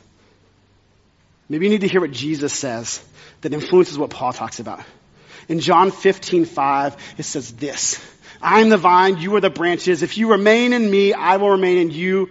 maybe 1.50 1.66
you 1.66 1.72
need 1.72 1.82
to 1.82 1.88
hear 1.88 2.02
what 2.02 2.12
Jesus 2.12 2.54
says 2.54 3.04
that 3.42 3.54
influences 3.54 3.98
what 3.98 4.10
Paul 4.10 4.34
talks 4.34 4.60
about. 4.60 4.84
In 5.48 5.60
John 5.60 5.92
15, 5.92 6.46
5, 6.46 7.16
it 7.18 7.24
says 7.24 7.52
this. 7.54 8.04
I 8.42 8.62
am 8.62 8.70
the 8.70 8.78
vine, 8.78 9.18
you 9.18 9.36
are 9.36 9.42
the 9.42 9.50
branches. 9.50 10.04
If 10.04 10.18
you 10.18 10.32
remain 10.32 10.74
in 10.74 10.90
me, 10.90 11.14
I 11.14 11.38
will 11.38 11.52
remain 11.52 11.78
in 11.78 11.92
you, 11.92 12.30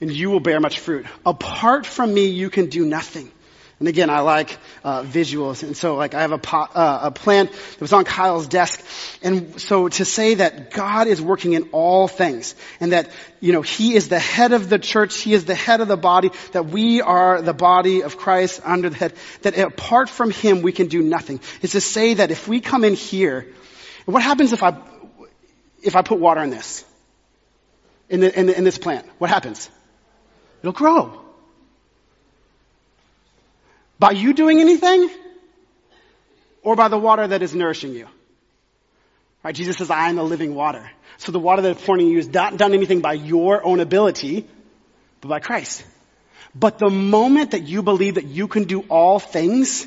and 0.00 0.10
you 0.10 0.30
will 0.30 0.40
bear 0.40 0.60
much 0.60 0.80
fruit. 0.80 1.06
Apart 1.26 1.86
from 1.86 2.12
me, 2.12 2.26
you 2.26 2.50
can 2.50 2.66
do 2.66 2.84
nothing. 2.84 3.30
And 3.82 3.88
again, 3.88 4.10
I 4.10 4.20
like 4.20 4.60
uh, 4.84 5.02
visuals, 5.02 5.64
and 5.64 5.76
so 5.76 5.96
like 5.96 6.14
I 6.14 6.20
have 6.20 6.30
a, 6.30 6.56
uh, 6.56 7.00
a 7.02 7.10
plant 7.10 7.50
that 7.50 7.80
was 7.80 7.92
on 7.92 8.04
Kyle's 8.04 8.46
desk, 8.46 8.80
and 9.24 9.60
so 9.60 9.88
to 9.88 10.04
say 10.04 10.34
that 10.34 10.70
God 10.70 11.08
is 11.08 11.20
working 11.20 11.54
in 11.54 11.70
all 11.72 12.06
things, 12.06 12.54
and 12.78 12.92
that 12.92 13.10
you 13.40 13.52
know 13.52 13.60
He 13.60 13.96
is 13.96 14.08
the 14.08 14.20
head 14.20 14.52
of 14.52 14.68
the 14.68 14.78
church, 14.78 15.20
He 15.22 15.34
is 15.34 15.46
the 15.46 15.56
head 15.56 15.80
of 15.80 15.88
the 15.88 15.96
body, 15.96 16.30
that 16.52 16.66
we 16.66 17.00
are 17.00 17.42
the 17.42 17.52
body 17.52 18.04
of 18.04 18.16
Christ 18.16 18.60
under 18.62 18.88
the 18.88 18.94
head, 18.94 19.14
that 19.40 19.58
apart 19.58 20.08
from 20.08 20.30
Him 20.30 20.62
we 20.62 20.70
can 20.70 20.86
do 20.86 21.02
nothing. 21.02 21.40
Is 21.60 21.72
to 21.72 21.80
say 21.80 22.14
that 22.14 22.30
if 22.30 22.46
we 22.46 22.60
come 22.60 22.84
in 22.84 22.94
here, 22.94 23.48
what 24.04 24.22
happens 24.22 24.52
if 24.52 24.62
I 24.62 24.80
if 25.82 25.96
I 25.96 26.02
put 26.02 26.20
water 26.20 26.40
in 26.40 26.50
this, 26.50 26.84
in, 28.08 28.20
the, 28.20 28.38
in, 28.38 28.46
the, 28.46 28.56
in 28.56 28.62
this 28.62 28.78
plant? 28.78 29.08
What 29.18 29.28
happens? 29.28 29.68
It'll 30.60 30.70
grow. 30.70 31.21
By 34.02 34.10
you 34.10 34.32
doing 34.34 34.58
anything? 34.58 35.08
Or 36.64 36.74
by 36.74 36.88
the 36.88 36.98
water 36.98 37.28
that 37.28 37.40
is 37.40 37.54
nourishing 37.54 37.92
you? 37.92 38.08
Right? 39.44 39.54
Jesus 39.54 39.76
says, 39.76 39.90
I 39.90 40.08
am 40.08 40.16
the 40.16 40.24
living 40.24 40.56
water. 40.56 40.90
So 41.18 41.30
the 41.30 41.38
water 41.38 41.62
that's 41.62 41.84
pouring 41.84 42.08
you 42.08 42.18
is 42.18 42.26
not 42.26 42.56
done 42.56 42.74
anything 42.74 43.00
by 43.00 43.12
your 43.12 43.64
own 43.64 43.78
ability, 43.78 44.48
but 45.20 45.28
by 45.28 45.38
Christ. 45.38 45.84
But 46.52 46.80
the 46.80 46.90
moment 46.90 47.52
that 47.52 47.62
you 47.62 47.84
believe 47.84 48.16
that 48.16 48.24
you 48.24 48.48
can 48.48 48.64
do 48.64 48.80
all 48.88 49.20
things 49.20 49.86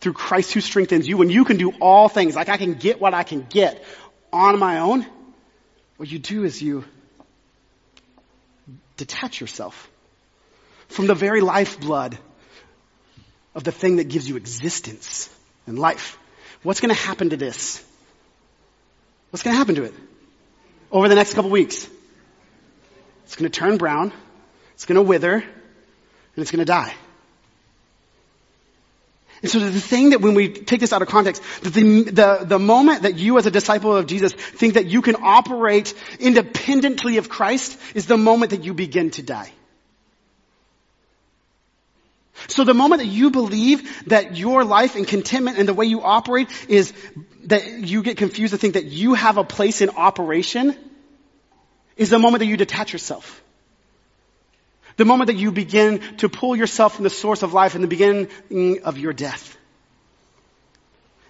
through 0.00 0.12
Christ 0.12 0.52
who 0.52 0.60
strengthens 0.60 1.08
you, 1.08 1.16
when 1.16 1.30
you 1.30 1.46
can 1.46 1.56
do 1.56 1.72
all 1.80 2.10
things, 2.10 2.36
like 2.36 2.50
I 2.50 2.58
can 2.58 2.74
get 2.74 3.00
what 3.00 3.14
I 3.14 3.22
can 3.22 3.46
get 3.48 3.82
on 4.34 4.58
my 4.58 4.80
own, 4.80 5.06
what 5.96 6.10
you 6.10 6.18
do 6.18 6.44
is 6.44 6.60
you 6.60 6.84
detach 8.98 9.40
yourself 9.40 9.90
from 10.88 11.06
the 11.06 11.14
very 11.14 11.40
lifeblood 11.40 12.18
of 13.56 13.64
the 13.64 13.72
thing 13.72 13.96
that 13.96 14.04
gives 14.04 14.28
you 14.28 14.36
existence 14.36 15.30
and 15.66 15.78
life. 15.78 16.18
What's 16.62 16.80
going 16.80 16.94
to 16.94 17.00
happen 17.00 17.30
to 17.30 17.36
this? 17.36 17.82
What's 19.30 19.42
going 19.42 19.54
to 19.54 19.58
happen 19.58 19.74
to 19.76 19.84
it 19.84 19.94
over 20.92 21.08
the 21.08 21.14
next 21.14 21.34
couple 21.34 21.50
weeks? 21.50 21.88
It's 23.24 23.34
going 23.34 23.50
to 23.50 23.58
turn 23.58 23.78
brown. 23.78 24.12
It's 24.74 24.84
going 24.84 24.96
to 24.96 25.02
wither 25.02 25.34
and 25.36 25.44
it's 26.36 26.50
going 26.50 26.60
to 26.60 26.66
die. 26.66 26.94
And 29.42 29.50
so 29.50 29.58
the 29.58 29.80
thing 29.80 30.10
that 30.10 30.20
when 30.20 30.34
we 30.34 30.48
take 30.50 30.80
this 30.80 30.92
out 30.92 31.02
of 31.02 31.08
context, 31.08 31.42
that 31.62 31.72
the, 31.72 32.04
the, 32.04 32.44
the 32.44 32.58
moment 32.58 33.02
that 33.02 33.16
you 33.16 33.38
as 33.38 33.46
a 33.46 33.50
disciple 33.50 33.96
of 33.96 34.06
Jesus 34.06 34.32
think 34.32 34.74
that 34.74 34.86
you 34.86 35.02
can 35.02 35.16
operate 35.22 35.94
independently 36.20 37.16
of 37.16 37.28
Christ 37.28 37.78
is 37.94 38.06
the 38.06 38.16
moment 38.18 38.50
that 38.50 38.64
you 38.64 38.74
begin 38.74 39.10
to 39.12 39.22
die. 39.22 39.50
So 42.48 42.64
the 42.64 42.74
moment 42.74 43.00
that 43.00 43.08
you 43.08 43.30
believe 43.30 44.08
that 44.08 44.36
your 44.36 44.64
life 44.64 44.96
and 44.96 45.06
contentment 45.06 45.58
and 45.58 45.68
the 45.68 45.74
way 45.74 45.86
you 45.86 46.02
operate 46.02 46.48
is 46.68 46.92
that 47.44 47.66
you 47.66 48.02
get 48.02 48.16
confused 48.16 48.52
to 48.52 48.58
think 48.58 48.74
that 48.74 48.84
you 48.84 49.14
have 49.14 49.38
a 49.38 49.44
place 49.44 49.80
in 49.80 49.90
operation 49.90 50.76
is 51.96 52.10
the 52.10 52.18
moment 52.18 52.40
that 52.40 52.46
you 52.46 52.56
detach 52.56 52.92
yourself. 52.92 53.42
The 54.96 55.04
moment 55.04 55.28
that 55.28 55.36
you 55.36 55.52
begin 55.52 56.00
to 56.18 56.28
pull 56.28 56.56
yourself 56.56 56.94
from 56.94 57.04
the 57.04 57.10
source 57.10 57.42
of 57.42 57.52
life 57.52 57.74
and 57.74 57.84
the 57.84 57.88
beginning 57.88 58.28
of 58.84 58.98
your 58.98 59.12
death. 59.12 59.56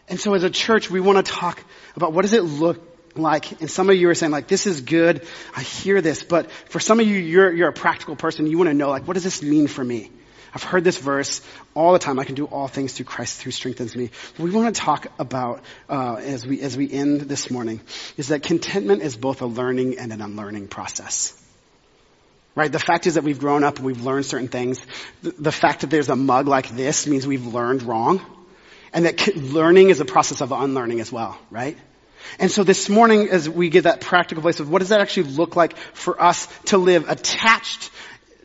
And 0.09 0.21
so 0.21 0.35
as 0.35 0.45
a 0.45 0.51
church, 0.51 0.91
we 0.91 1.01
want 1.01 1.25
to 1.25 1.33
talk 1.33 1.63
about 1.97 2.13
what 2.13 2.23
does 2.23 2.33
it 2.33 2.45
look 2.45 2.81
like, 3.17 3.61
and 3.61 3.71
some 3.71 3.91
of 3.91 3.97
you 3.97 4.09
are 4.11 4.15
saying 4.15 4.31
like, 4.31 4.47
this 4.47 4.67
is 4.67 4.83
good, 4.83 5.27
I 5.57 5.63
hear 5.63 6.01
this, 6.01 6.23
but 6.23 6.51
for 6.51 6.79
some 6.79 7.01
of 7.01 7.07
you, 7.07 7.17
you're, 7.17 7.53
you're 7.53 7.69
a 7.69 7.73
practical 7.73 8.15
person, 8.15 8.47
you 8.47 8.59
want 8.59 8.69
to 8.69 8.75
know 8.75 8.91
like, 8.91 9.07
what 9.07 9.15
does 9.15 9.25
this 9.25 9.43
mean 9.43 9.67
for 9.67 9.83
me? 9.83 10.11
I've 10.57 10.63
heard 10.63 10.85
this 10.85 10.97
verse 10.97 11.43
all 11.75 11.93
the 11.93 11.99
time. 11.99 12.19
I 12.19 12.25
can 12.25 12.35
do 12.35 12.47
all 12.47 12.67
things 12.67 12.95
through 12.95 13.05
Christ 13.05 13.43
who 13.43 13.51
strengthens 13.51 13.95
me. 13.95 14.09
What 14.39 14.47
we 14.47 14.51
want 14.53 14.75
to 14.75 14.81
talk 14.81 15.07
about 15.19 15.63
uh, 15.87 16.15
as 16.15 16.47
we 16.47 16.63
as 16.63 16.79
we 16.79 16.91
end 16.91 17.21
this 17.21 17.51
morning 17.51 17.83
is 18.17 18.29
that 18.29 18.43
contentment 18.43 19.03
is 19.03 19.19
both 19.19 19.43
a 19.43 19.47
learning 19.47 19.99
and 19.99 20.15
an 20.15 20.23
unlearning 20.23 20.69
process. 20.69 21.39
Right? 22.55 22.73
The 22.73 22.79
fact 22.79 23.07
is 23.07 23.17
that 23.17 23.23
we've 23.23 23.39
grown 23.39 23.65
up 23.65 23.77
and 23.77 23.85
we've 23.85 24.01
learned 24.01 24.25
certain 24.25 24.49
things. 24.49 24.81
The, 25.21 25.33
the 25.33 25.53
fact 25.53 25.83
that 25.83 25.91
there's 25.91 26.09
a 26.09 26.17
mug 26.17 26.49
like 26.49 26.71
this 26.71 27.07
means 27.07 27.27
we've 27.27 27.47
learned 27.47 27.83
wrong. 27.83 28.23
And 28.95 29.05
that 29.05 29.37
learning 29.37 29.91
is 29.91 30.01
a 30.01 30.07
process 30.07 30.41
of 30.41 30.53
unlearning 30.53 31.01
as 31.01 31.13
well, 31.13 31.39
right? 31.51 31.77
And 32.39 32.51
so 32.51 32.65
this 32.65 32.89
morning, 32.89 33.29
as 33.29 33.47
we 33.47 33.69
get 33.69 33.85
that 33.85 34.01
practical 34.01 34.41
place 34.41 34.59
of 34.59 34.71
what 34.71 34.79
does 34.79 34.89
that 34.89 35.03
actually 35.03 35.25
look 35.35 35.55
like 35.55 35.77
for 35.77 36.21
us 36.21 36.49
to 36.67 36.79
live 36.79 37.11
attached 37.11 37.91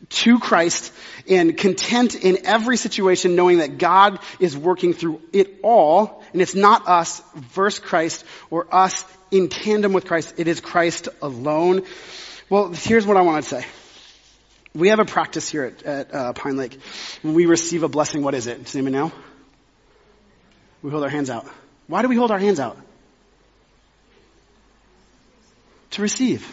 to 0.08 0.38
Christ 0.38 0.92
and 1.28 1.56
content 1.56 2.14
in 2.14 2.46
every 2.46 2.76
situation 2.76 3.36
knowing 3.36 3.58
that 3.58 3.78
God 3.78 4.18
is 4.40 4.56
working 4.56 4.94
through 4.94 5.22
it 5.32 5.60
all 5.62 6.22
and 6.32 6.42
it's 6.42 6.54
not 6.54 6.88
us 6.88 7.22
versus 7.34 7.80
Christ 7.80 8.24
or 8.50 8.66
us 8.74 9.04
in 9.30 9.48
tandem 9.48 9.92
with 9.92 10.06
Christ. 10.06 10.34
It 10.38 10.48
is 10.48 10.60
Christ 10.60 11.08
alone. 11.20 11.82
Well, 12.50 12.72
here's 12.72 13.06
what 13.06 13.16
I 13.16 13.22
want 13.22 13.44
to 13.44 13.48
say. 13.48 13.66
We 14.74 14.88
have 14.88 15.00
a 15.00 15.04
practice 15.04 15.48
here 15.48 15.64
at, 15.64 15.82
at 15.82 16.14
uh, 16.14 16.32
Pine 16.32 16.56
Lake. 16.56 16.78
When 17.22 17.34
we 17.34 17.46
receive 17.46 17.82
a 17.82 17.88
blessing, 17.88 18.22
what 18.22 18.34
is 18.34 18.46
it? 18.46 18.64
Does 18.64 18.74
anyone 18.74 18.92
know? 18.92 19.12
We 20.82 20.90
hold 20.90 21.02
our 21.02 21.10
hands 21.10 21.30
out. 21.30 21.46
Why 21.86 22.02
do 22.02 22.08
we 22.08 22.16
hold 22.16 22.30
our 22.30 22.38
hands 22.38 22.58
out? 22.58 22.78
To 25.92 26.02
receive. 26.02 26.50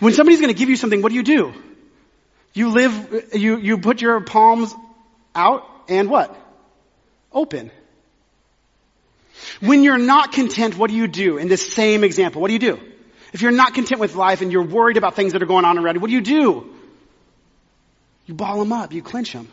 When 0.00 0.12
somebody's 0.12 0.40
going 0.40 0.52
to 0.52 0.58
give 0.58 0.68
you 0.68 0.76
something, 0.76 1.02
what 1.02 1.10
do 1.10 1.14
you 1.14 1.22
do? 1.22 1.54
You 2.56 2.70
live, 2.70 3.34
you, 3.34 3.58
you 3.58 3.76
put 3.76 4.00
your 4.00 4.18
palms 4.22 4.74
out 5.34 5.68
and 5.90 6.08
what? 6.08 6.34
Open. 7.30 7.70
When 9.60 9.82
you're 9.82 9.98
not 9.98 10.32
content, 10.32 10.78
what 10.78 10.88
do 10.88 10.96
you 10.96 11.06
do? 11.06 11.36
In 11.36 11.48
this 11.48 11.70
same 11.70 12.02
example, 12.02 12.40
what 12.40 12.48
do 12.48 12.54
you 12.54 12.58
do? 12.58 12.80
If 13.34 13.42
you're 13.42 13.52
not 13.52 13.74
content 13.74 14.00
with 14.00 14.14
life 14.14 14.40
and 14.40 14.50
you're 14.50 14.64
worried 14.64 14.96
about 14.96 15.16
things 15.16 15.34
that 15.34 15.42
are 15.42 15.46
going 15.46 15.66
on 15.66 15.76
around 15.76 15.96
you, 15.96 16.00
what 16.00 16.06
do 16.06 16.14
you 16.14 16.22
do? 16.22 16.74
You 18.24 18.32
ball 18.32 18.58
them 18.58 18.72
up, 18.72 18.94
you 18.94 19.02
clench 19.02 19.34
them. 19.34 19.48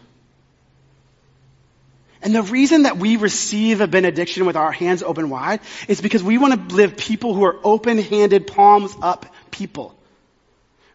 And 2.22 2.34
the 2.34 2.42
reason 2.42 2.84
that 2.84 2.96
we 2.96 3.18
receive 3.18 3.82
a 3.82 3.88
benediction 3.88 4.46
with 4.46 4.56
our 4.56 4.72
hands 4.72 5.04
open 5.04 5.30
wide 5.30 5.60
is 5.90 6.00
because 6.00 6.24
we 6.24 6.38
want 6.38 6.70
to 6.70 6.76
live 6.78 6.96
people 6.96 7.34
who 7.34 7.44
are 7.44 7.60
open-handed, 7.66 8.48
palms 8.48 8.96
up 9.02 9.26
people. 9.52 9.94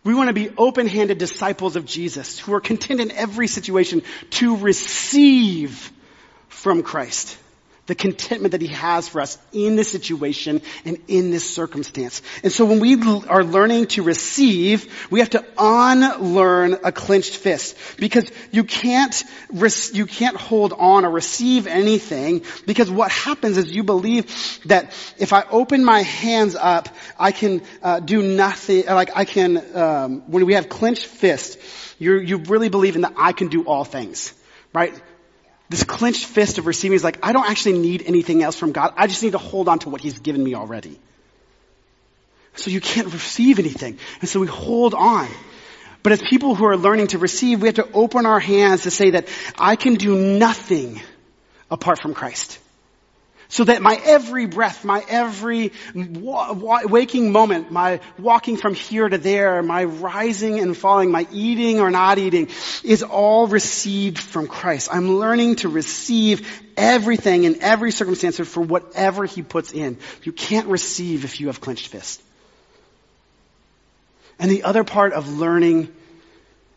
We 0.08 0.14
want 0.14 0.28
to 0.28 0.32
be 0.32 0.48
open-handed 0.56 1.18
disciples 1.18 1.76
of 1.76 1.84
Jesus 1.84 2.38
who 2.38 2.54
are 2.54 2.62
content 2.62 3.02
in 3.02 3.10
every 3.10 3.46
situation 3.46 4.00
to 4.30 4.56
receive 4.56 5.92
from 6.48 6.82
Christ. 6.82 7.36
The 7.88 7.94
contentment 7.94 8.52
that 8.52 8.60
he 8.60 8.68
has 8.68 9.08
for 9.08 9.20
us 9.20 9.36
in 9.52 9.74
this 9.74 9.90
situation 9.90 10.62
and 10.84 10.98
in 11.08 11.30
this 11.30 11.48
circumstance. 11.48 12.22
And 12.44 12.52
so 12.52 12.64
when 12.64 12.80
we 12.80 12.94
are 13.26 13.42
learning 13.42 13.86
to 13.88 14.02
receive, 14.02 15.08
we 15.10 15.18
have 15.18 15.30
to 15.30 15.44
unlearn 15.58 16.74
a 16.84 16.92
clenched 16.92 17.36
fist 17.36 17.76
because 17.98 18.30
you 18.52 18.62
can't, 18.62 19.24
you 19.50 20.06
can't 20.06 20.36
hold 20.36 20.72
on 20.72 21.04
or 21.04 21.10
receive 21.10 21.66
anything 21.66 22.44
because 22.66 22.90
what 22.90 23.10
happens 23.10 23.56
is 23.56 23.74
you 23.74 23.82
believe 23.82 24.26
that 24.66 24.92
if 25.18 25.32
I 25.32 25.44
open 25.50 25.84
my 25.84 26.02
hands 26.02 26.54
up, 26.54 26.88
I 27.18 27.32
can 27.32 27.62
uh, 27.82 28.00
do 28.00 28.22
nothing, 28.22 28.86
like 28.86 29.16
I 29.16 29.24
can, 29.24 29.76
um, 29.76 30.30
when 30.30 30.46
we 30.46 30.54
have 30.54 30.68
clenched 30.68 31.06
fist, 31.06 31.58
you 31.98 32.18
you 32.18 32.36
really 32.38 32.68
believe 32.68 32.94
in 32.94 33.02
that 33.02 33.14
I 33.16 33.32
can 33.32 33.48
do 33.48 33.64
all 33.64 33.84
things, 33.84 34.32
right? 34.72 34.94
This 35.68 35.84
clenched 35.84 36.24
fist 36.24 36.58
of 36.58 36.66
receiving 36.66 36.96
is 36.96 37.04
like, 37.04 37.18
I 37.22 37.32
don't 37.32 37.48
actually 37.48 37.78
need 37.78 38.02
anything 38.06 38.42
else 38.42 38.56
from 38.56 38.72
God. 38.72 38.94
I 38.96 39.06
just 39.06 39.22
need 39.22 39.32
to 39.32 39.38
hold 39.38 39.68
on 39.68 39.78
to 39.80 39.90
what 39.90 40.00
He's 40.00 40.18
given 40.18 40.42
me 40.42 40.54
already. 40.54 40.98
So 42.54 42.70
you 42.70 42.80
can't 42.80 43.12
receive 43.12 43.58
anything. 43.58 43.98
And 44.20 44.28
so 44.28 44.40
we 44.40 44.46
hold 44.46 44.94
on. 44.94 45.28
But 46.02 46.12
as 46.12 46.22
people 46.22 46.54
who 46.54 46.64
are 46.64 46.76
learning 46.76 47.08
to 47.08 47.18
receive, 47.18 47.60
we 47.60 47.68
have 47.68 47.76
to 47.76 47.92
open 47.92 48.24
our 48.24 48.40
hands 48.40 48.84
to 48.84 48.90
say 48.90 49.10
that 49.10 49.28
I 49.58 49.76
can 49.76 49.94
do 49.94 50.16
nothing 50.16 51.00
apart 51.70 52.00
from 52.00 52.14
Christ. 52.14 52.58
So 53.50 53.64
that 53.64 53.80
my 53.80 53.98
every 54.04 54.44
breath, 54.44 54.84
my 54.84 55.02
every 55.08 55.72
wa- 55.94 56.52
wa- 56.52 56.82
waking 56.84 57.32
moment, 57.32 57.70
my 57.70 58.00
walking 58.18 58.58
from 58.58 58.74
here 58.74 59.08
to 59.08 59.16
there, 59.16 59.62
my 59.62 59.84
rising 59.84 60.60
and 60.60 60.76
falling, 60.76 61.10
my 61.10 61.26
eating 61.32 61.80
or 61.80 61.90
not 61.90 62.18
eating 62.18 62.48
is 62.84 63.02
all 63.02 63.46
received 63.46 64.18
from 64.18 64.48
Christ. 64.48 64.90
I'm 64.92 65.18
learning 65.18 65.56
to 65.56 65.70
receive 65.70 66.62
everything 66.76 67.44
in 67.44 67.62
every 67.62 67.90
circumstance 67.90 68.38
for 68.38 68.60
whatever 68.60 69.24
He 69.24 69.42
puts 69.42 69.72
in. 69.72 69.96
You 70.24 70.32
can't 70.32 70.68
receive 70.68 71.24
if 71.24 71.40
you 71.40 71.46
have 71.46 71.62
clenched 71.62 71.88
fist. 71.88 72.22
And 74.38 74.50
the 74.50 74.64
other 74.64 74.84
part 74.84 75.14
of 75.14 75.38
learning 75.38 75.88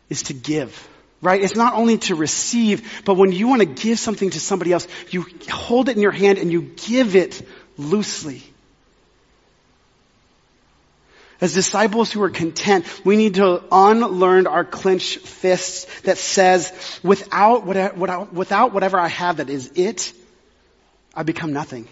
is 0.08 0.24
to 0.24 0.32
give 0.32 0.88
right? 1.22 1.40
It's 1.40 1.56
not 1.56 1.74
only 1.74 1.98
to 1.98 2.14
receive, 2.16 3.02
but 3.04 3.14
when 3.14 3.32
you 3.32 3.48
want 3.48 3.60
to 3.60 3.66
give 3.66 3.98
something 3.98 4.30
to 4.30 4.40
somebody 4.40 4.72
else, 4.72 4.86
you 5.10 5.24
hold 5.50 5.88
it 5.88 5.96
in 5.96 6.02
your 6.02 6.10
hand 6.10 6.38
and 6.38 6.52
you 6.52 6.62
give 6.62 7.16
it 7.16 7.40
loosely. 7.78 8.42
As 11.40 11.54
disciples 11.54 12.12
who 12.12 12.22
are 12.22 12.30
content, 12.30 12.86
we 13.04 13.16
need 13.16 13.34
to 13.34 13.62
unlearn 13.72 14.46
our 14.46 14.64
clenched 14.64 15.20
fists 15.20 15.86
that 16.02 16.18
says, 16.18 16.72
without, 17.02 17.66
without 17.66 18.72
whatever 18.72 18.98
I 18.98 19.08
have 19.08 19.38
that 19.38 19.50
is 19.50 19.72
it, 19.74 20.12
I 21.14 21.24
become 21.24 21.52
nothing. 21.52 21.88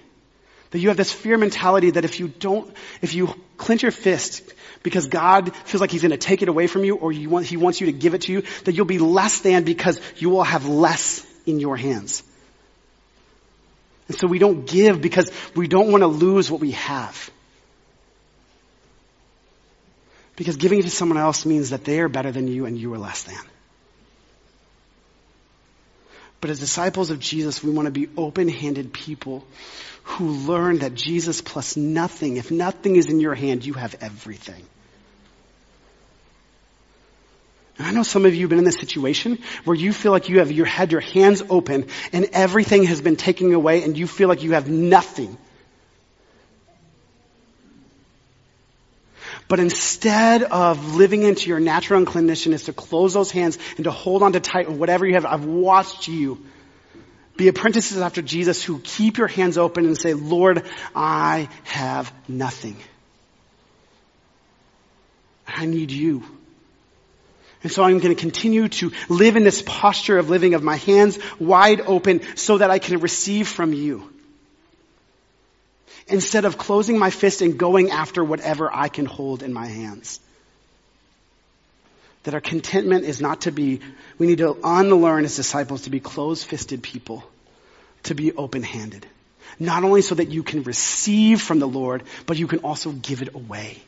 That 0.71 0.79
you 0.79 0.89
have 0.89 0.97
this 0.97 1.13
fear 1.13 1.37
mentality 1.37 1.91
that 1.93 2.05
if 2.05 2.21
you 2.21 2.29
don't, 2.29 2.73
if 3.03 3.15
you 3.15 3.35
clench 3.57 3.83
your 3.83 3.91
fist 3.91 4.43
because 4.83 5.09
God 5.09 5.55
feels 5.55 5.81
like 5.81 5.91
He's 5.91 6.03
going 6.03 6.13
to 6.13 6.17
take 6.17 6.43
it 6.43 6.49
away 6.49 6.67
from 6.67 6.85
you 6.85 6.97
or 6.97 7.13
want, 7.27 7.47
He 7.47 7.57
wants 7.57 7.81
you 7.81 7.87
to 7.87 7.93
give 7.93 8.15
it 8.15 8.23
to 8.23 8.33
you, 8.33 8.43
that 8.65 8.73
you'll 8.73 8.87
be 8.87 8.99
less 8.99 9.41
than 9.41 9.65
because 9.65 10.01
you 10.17 10.31
will 10.31 10.45
have 10.45 10.67
less 10.67 11.27
in 11.45 11.59
your 11.61 11.77
hands. 11.77 12.23
And 14.09 14.19
so 14.19 14.27
we 14.27 14.39
don't 14.39 14.67
give 14.67 15.01
because 15.01 15.31
we 15.55 15.69
don't 15.69 15.91
want 15.91 16.03
to 16.03 16.09
lose 16.09 16.51
what 16.51 16.61
we 16.61 16.73
have. 16.73 17.31
Because 20.37 20.57
giving 20.57 20.79
it 20.79 20.83
to 20.83 20.91
someone 20.91 21.19
else 21.19 21.45
means 21.45 21.71
that 21.71 21.85
they 21.85 22.01
are 22.01 22.09
better 22.09 22.33
than 22.33 22.49
you 22.49 22.65
and 22.67 22.79
you 22.79 22.93
are 22.95 22.99
less 22.99 23.25
than. 23.25 23.37
But 26.41 26.51
as 26.51 26.59
disciples 26.59 27.11
of 27.11 27.21
Jesus, 27.21 27.63
we 27.63 27.71
want 27.71 27.87
to 27.87 27.93
be 27.93 28.09
open-handed 28.17 28.93
people 28.93 29.45
who 30.03 30.29
learn 30.29 30.79
that 30.79 30.95
Jesus 30.95 31.41
plus 31.41 31.77
nothing, 31.77 32.37
if 32.37 32.51
nothing 32.51 32.97
is 32.97 33.09
in 33.09 33.21
your 33.21 33.35
hand, 33.35 33.65
you 33.65 33.75
have 33.75 33.95
everything. 34.01 34.63
And 37.79 37.87
I 37.87 37.93
know 37.93 38.03
some 38.03 38.27
of 38.27 38.35
you 38.35 38.43
have 38.43 38.51
been 38.51 38.59
in 38.59 38.65
this 38.67 38.79
situation 38.79 39.39
where 39.65 39.75
you 39.75 39.95
feel 39.95 40.13
like 40.13 40.29
you 40.29 40.41
have 40.41 40.53
your, 40.53 40.67
had 40.67 40.93
your 40.93 41.01
hands 41.01 41.43
open 41.49 41.87
and 42.13 42.29
everything 42.33 42.85
has 42.85 43.01
been 43.01 43.17
taken 43.17 43.55
away 43.55 43.83
and 43.83 43.97
you 43.97 44.07
feel 44.07 44.29
like 44.29 44.43
you 44.43 44.53
have 44.53 44.69
nothing. 44.69 45.39
But 49.49 49.61
instead 49.61 50.43
of 50.43 50.95
living 50.95 51.23
into 51.23 51.49
your 51.49 51.59
natural 51.59 52.01
inclination 52.01 52.53
is 52.53 52.65
to 52.65 52.75
close 52.75 53.15
those 53.15 53.31
hands 53.31 53.59
and 53.77 53.85
to 53.85 53.91
hold 53.91 54.23
on 54.23 54.35
to 54.35 54.41
tight 54.41 54.71
whatever 54.71 55.07
you 55.07 55.15
have. 55.15 55.25
I've 55.25 55.47
watched 55.47 56.07
you 56.07 56.45
be 57.41 57.49
apprentices 57.49 57.97
after 57.97 58.21
Jesus 58.21 58.63
who 58.63 58.79
keep 58.81 59.17
your 59.17 59.27
hands 59.27 59.57
open 59.57 59.87
and 59.87 59.97
say, 59.97 60.13
Lord, 60.13 60.63
I 60.95 61.49
have 61.65 62.13
nothing. 62.29 62.77
I 65.47 65.65
need 65.65 65.91
you. 65.91 66.23
And 67.63 67.73
so 67.73 67.83
I'm 67.83 67.99
going 67.99 68.15
to 68.15 68.21
continue 68.21 68.69
to 68.69 68.93
live 69.09 69.37
in 69.37 69.43
this 69.43 69.63
posture 69.65 70.19
of 70.19 70.29
living 70.29 70.53
of 70.53 70.63
my 70.63 70.77
hands 70.77 71.19
wide 71.39 71.81
open 71.81 72.21
so 72.37 72.59
that 72.59 72.71
I 72.71 72.79
can 72.79 73.01
receive 73.01 73.49
from 73.49 73.73
you. 73.73 74.13
Instead 76.09 76.45
of 76.45 76.59
closing 76.59 76.99
my 76.99 77.09
fist 77.09 77.41
and 77.41 77.59
going 77.59 77.91
after 77.91 78.23
whatever 78.23 78.69
I 78.71 78.89
can 78.89 79.07
hold 79.07 79.43
in 79.43 79.55
my 79.55 79.67
hands. 79.67 80.21
That 82.25 82.35
our 82.35 82.41
contentment 82.43 83.07
is 83.07 83.23
not 83.23 83.43
to 83.43 83.51
be, 83.51 83.81
we 84.19 84.27
need 84.27 84.39
to 84.39 84.59
unlearn 84.63 85.25
as 85.25 85.37
disciples 85.37 85.83
to 85.83 85.91
be 85.91 86.01
closed-fisted 86.01 86.83
people, 86.83 87.25
to 88.05 88.15
be 88.15 88.33
open-handed. 88.33 89.07
Not 89.59 89.85
only 89.85 90.03
so 90.03 90.15
that 90.15 90.31
you 90.31 90.43
can 90.43 90.63
receive 90.63 91.41
from 91.43 91.59
the 91.59 91.69
Lord, 91.69 92.03
but 92.27 92.39
you 92.39 92.47
can 92.47 92.61
also 92.61 92.93
give 92.93 93.23
it 93.23 93.35
away. 93.35 93.79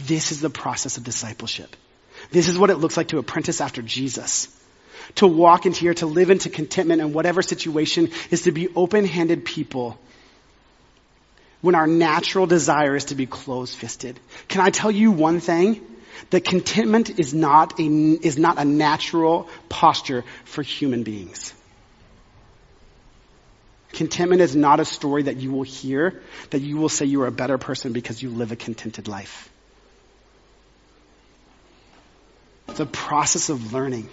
This 0.00 0.32
is 0.32 0.40
the 0.40 0.50
process 0.50 0.96
of 0.96 1.04
discipleship. 1.04 1.74
This 2.30 2.48
is 2.48 2.58
what 2.58 2.70
it 2.70 2.76
looks 2.76 2.96
like 2.96 3.08
to 3.08 3.18
apprentice 3.18 3.60
after 3.60 3.82
Jesus. 3.82 4.48
To 5.16 5.26
walk 5.26 5.66
into 5.66 5.80
here, 5.80 5.94
to 5.94 6.06
live 6.06 6.30
into 6.30 6.50
contentment 6.50 7.00
in 7.00 7.12
whatever 7.12 7.42
situation 7.42 8.10
is 8.30 8.42
to 8.42 8.52
be 8.52 8.68
open-handed 8.74 9.44
people 9.44 9.98
when 11.60 11.74
our 11.74 11.86
natural 11.86 12.46
desire 12.46 12.96
is 12.96 13.06
to 13.06 13.14
be 13.14 13.26
closed-fisted. 13.26 14.18
Can 14.48 14.60
I 14.60 14.70
tell 14.70 14.90
you 14.90 15.12
one 15.12 15.40
thing? 15.40 15.86
that 16.30 16.44
contentment 16.44 17.18
is 17.18 17.32
not 17.32 17.80
a, 17.80 17.84
is 17.84 18.38
not 18.38 18.58
a 18.58 18.64
natural 18.64 19.48
posture 19.68 20.24
for 20.44 20.62
human 20.62 21.02
beings. 21.02 21.54
Contentment 23.92 24.40
is 24.40 24.54
not 24.54 24.80
a 24.80 24.84
story 24.84 25.24
that 25.24 25.36
you 25.36 25.52
will 25.52 25.64
hear, 25.64 26.22
that 26.50 26.60
you 26.60 26.76
will 26.76 26.88
say 26.88 27.06
you 27.06 27.22
are 27.22 27.26
a 27.26 27.32
better 27.32 27.58
person 27.58 27.92
because 27.92 28.22
you 28.22 28.30
live 28.30 28.52
a 28.52 28.56
contented 28.56 29.08
life. 29.08 29.50
It's 32.68 32.80
a 32.80 32.86
process 32.86 33.48
of 33.48 33.72
learning. 33.72 34.08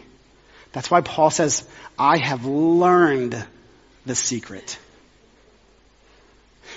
That's 0.71 0.89
why 0.89 1.01
Paul 1.01 1.29
says, 1.29 1.67
I 1.97 2.17
have 2.17 2.45
learned 2.45 3.45
the 4.05 4.15
secret. 4.15 4.79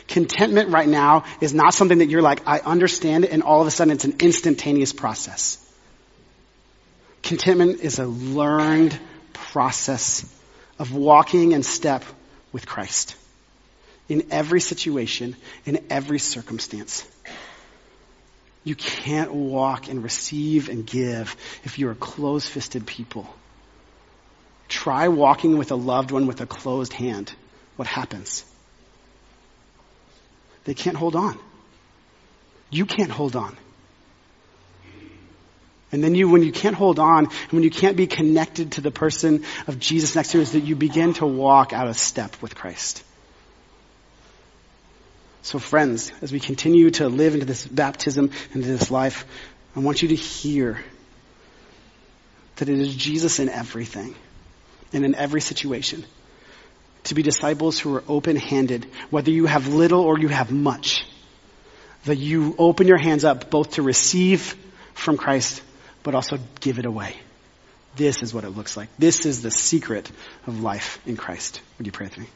Contentment 0.06 0.68
right 0.70 0.88
now 0.88 1.24
is 1.40 1.54
not 1.54 1.74
something 1.74 1.98
that 1.98 2.10
you're 2.10 2.22
like, 2.22 2.46
I 2.46 2.60
understand 2.60 3.24
it, 3.24 3.32
and 3.32 3.42
all 3.42 3.60
of 3.60 3.66
a 3.66 3.70
sudden 3.70 3.92
it's 3.92 4.04
an 4.04 4.16
instantaneous 4.20 4.92
process. 4.92 5.58
Contentment 7.22 7.80
is 7.80 7.98
a 7.98 8.06
learned 8.06 8.98
process 9.32 10.24
of 10.78 10.94
walking 10.94 11.52
in 11.52 11.62
step 11.62 12.04
with 12.52 12.66
Christ 12.66 13.14
in 14.08 14.26
every 14.30 14.60
situation, 14.60 15.36
in 15.64 15.84
every 15.88 16.18
circumstance. 16.18 17.06
You 18.64 18.74
can't 18.74 19.32
walk 19.32 19.88
and 19.88 20.02
receive 20.02 20.68
and 20.68 20.84
give 20.84 21.36
if 21.64 21.78
you're 21.78 21.92
a 21.92 21.96
closed-fisted 21.96 22.86
people. 22.86 23.26
Try 24.68 25.08
walking 25.08 25.56
with 25.58 25.70
a 25.70 25.76
loved 25.76 26.10
one 26.10 26.26
with 26.26 26.40
a 26.40 26.46
closed 26.46 26.92
hand. 26.92 27.32
What 27.76 27.88
happens? 27.88 28.44
They 30.64 30.74
can't 30.74 30.96
hold 30.96 31.16
on. 31.16 31.38
You 32.70 32.86
can't 32.86 33.10
hold 33.10 33.34
on. 33.34 33.56
And 35.92 36.05
then 36.05 36.14
you, 36.14 36.29
when 36.29 36.42
you 36.42 36.53
can't 36.53 36.76
hold 36.76 36.98
on, 36.98 37.24
and 37.24 37.53
when 37.53 37.62
you 37.62 37.70
can't 37.70 37.96
be 37.96 38.07
connected 38.07 38.72
to 38.72 38.81
the 38.81 38.90
person 38.90 39.44
of 39.66 39.79
Jesus 39.79 40.14
next 40.14 40.31
to 40.31 40.38
you, 40.38 40.42
is 40.42 40.53
that 40.53 40.61
you 40.61 40.76
begin 40.76 41.14
to 41.14 41.26
walk 41.26 41.72
out 41.72 41.88
of 41.88 41.96
step 41.96 42.40
with 42.40 42.55
Christ. 42.55 43.03
So 45.42 45.59
friends, 45.59 46.12
as 46.22 46.33
we 46.33 46.38
continue 46.38 46.90
to 46.92 47.09
live 47.09 47.35
into 47.35 47.46
this 47.46 47.66
baptism, 47.66 48.31
into 48.55 48.68
this 48.68 48.90
life, 48.90 49.24
I 49.74 49.81
want 49.81 50.03
you 50.03 50.09
to 50.09 50.14
hear 50.14 50.79
that 52.57 52.68
it 52.68 52.79
is 52.79 52.94
Jesus 52.94 53.38
in 53.38 53.48
everything 53.48 54.14
and 54.92 55.05
in 55.05 55.14
every 55.14 55.40
situation 55.40 56.05
to 57.05 57.14
be 57.14 57.22
disciples 57.22 57.79
who 57.79 57.94
are 57.94 58.05
open-handed, 58.07 58.85
whether 59.09 59.31
you 59.31 59.46
have 59.46 59.68
little 59.68 60.03
or 60.03 60.18
you 60.18 60.29
have 60.29 60.53
much. 60.53 61.07
That 62.05 62.16
you 62.16 62.55
open 62.59 62.87
your 62.87 62.98
hands 62.98 63.24
up 63.24 63.50
both 63.50 63.72
to 63.72 63.83
receive 63.83 64.55
from 64.94 65.16
Christ, 65.16 65.62
but 66.02 66.14
also 66.14 66.38
give 66.60 66.78
it 66.78 66.86
away. 66.86 67.16
This 67.96 68.22
is 68.22 68.32
what 68.32 68.44
it 68.44 68.50
looks 68.50 68.76
like. 68.76 68.88
This 68.98 69.26
is 69.26 69.42
the 69.42 69.50
secret 69.50 70.10
of 70.46 70.60
life 70.60 71.00
in 71.06 71.16
Christ. 71.16 71.60
Would 71.78 71.86
you 71.86 71.92
pray 71.92 72.06
with 72.06 72.18
me? 72.18 72.26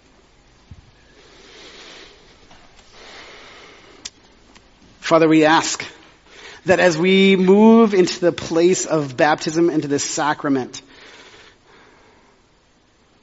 Father, 5.01 5.29
we 5.29 5.45
ask 5.45 5.85
that 6.65 6.81
as 6.81 6.97
we 6.97 7.37
move 7.37 7.93
into 7.95 8.21
the 8.21 8.33
place 8.33 8.87
of 8.87 9.17
baptism, 9.17 9.69
into 9.69 9.87
this 9.87 10.03
sacrament, 10.03 10.81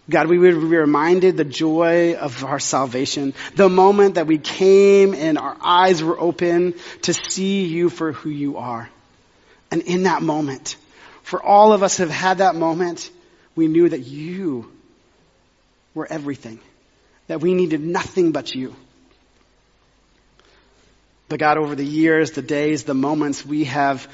God, 0.10 0.28
we 0.28 0.38
would 0.38 0.54
be 0.54 0.78
reminded 0.78 1.38
the 1.38 1.46
joy 1.46 2.16
of 2.16 2.44
our 2.44 2.60
salvation, 2.60 3.34
the 3.56 3.70
moment 3.70 4.16
that 4.16 4.28
we 4.28 4.38
came 4.38 5.14
and 5.14 5.38
our 5.38 5.58
eyes 5.62 6.04
were 6.04 6.20
open 6.20 6.76
to 7.04 7.14
see 7.14 7.66
you 7.66 7.90
for 7.90 8.12
who 8.12 8.30
you 8.30 8.58
are. 8.58 8.90
And 9.72 9.82
in 9.84 10.04
that 10.04 10.22
moment, 10.22 10.76
for 11.24 11.42
all 11.42 11.72
of 11.72 11.82
us 11.82 11.98
have 11.98 12.10
had 12.10 12.40
that 12.40 12.56
moment, 12.56 13.10
we 13.56 13.68
knew 13.68 13.88
that 13.88 14.02
you 14.02 14.72
were 15.94 16.08
everything, 16.10 16.60
that 17.28 17.40
we 17.40 17.54
needed 17.54 17.82
nothing 17.82 18.34
but 18.34 18.54
you. 18.54 18.76
But 21.30 21.40
God, 21.40 21.58
over 21.58 21.76
the 21.76 21.86
years, 21.86 22.32
the 22.32 22.42
days, 22.42 22.84
the 22.84 22.94
moments, 22.94 23.46
we 23.46 23.64
have 23.64 24.08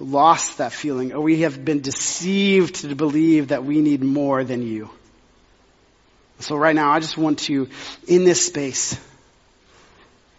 lost 0.00 0.58
that 0.58 0.72
feeling, 0.72 1.12
or 1.12 1.20
we 1.20 1.42
have 1.42 1.64
been 1.64 1.80
deceived 1.80 2.74
to 2.76 2.96
believe 2.96 3.48
that 3.48 3.64
we 3.64 3.80
need 3.80 4.02
more 4.02 4.42
than 4.42 4.62
you. 4.62 4.90
So 6.40 6.56
right 6.56 6.74
now, 6.74 6.90
I 6.90 6.98
just 6.98 7.16
want 7.16 7.38
to, 7.40 7.68
in 8.08 8.24
this 8.24 8.44
space, 8.44 8.98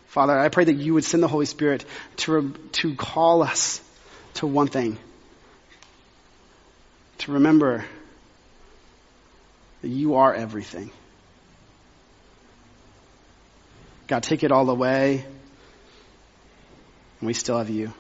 Father, 0.08 0.38
I 0.38 0.50
pray 0.50 0.66
that 0.66 0.76
you 0.76 0.94
would 0.94 1.06
send 1.06 1.24
the 1.24 1.28
Holy 1.30 1.46
Spirit 1.46 1.86
to, 2.18 2.54
to 2.74 2.96
call 2.96 3.42
us 3.42 3.82
to 4.36 4.48
one 4.48 4.68
thing. 4.68 4.98
To 7.20 7.34
remember 7.34 7.86
that 9.82 9.88
you 9.88 10.16
are 10.16 10.34
everything. 10.34 10.92
God, 14.08 14.24
take 14.24 14.44
it 14.44 14.52
all 14.52 14.70
away 14.70 15.26
and 17.20 17.28
we 17.28 17.34
still 17.34 17.58
have 17.58 17.70
you. 17.70 17.92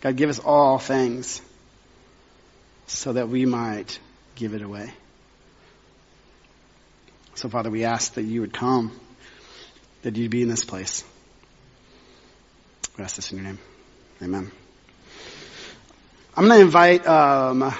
God, 0.00 0.16
give 0.16 0.30
us 0.30 0.38
all 0.38 0.78
things 0.78 1.40
so 2.86 3.12
that 3.14 3.28
we 3.28 3.46
might 3.46 3.98
give 4.36 4.54
it 4.54 4.62
away. 4.62 4.92
So, 7.34 7.48
Father, 7.48 7.70
we 7.70 7.84
ask 7.84 8.14
that 8.14 8.22
you 8.22 8.40
would 8.40 8.52
come, 8.52 8.92
that 10.02 10.16
you'd 10.16 10.30
be 10.30 10.42
in 10.42 10.48
this 10.48 10.64
place. 10.64 11.04
We 12.96 13.04
ask 13.04 13.16
this 13.16 13.30
in 13.30 13.38
your 13.38 13.46
name. 13.46 13.58
Amen. 14.20 14.50
I'm 16.38 16.46
going 16.46 16.58
to 16.58 16.64
invite 16.64 17.04
um, 17.04 17.72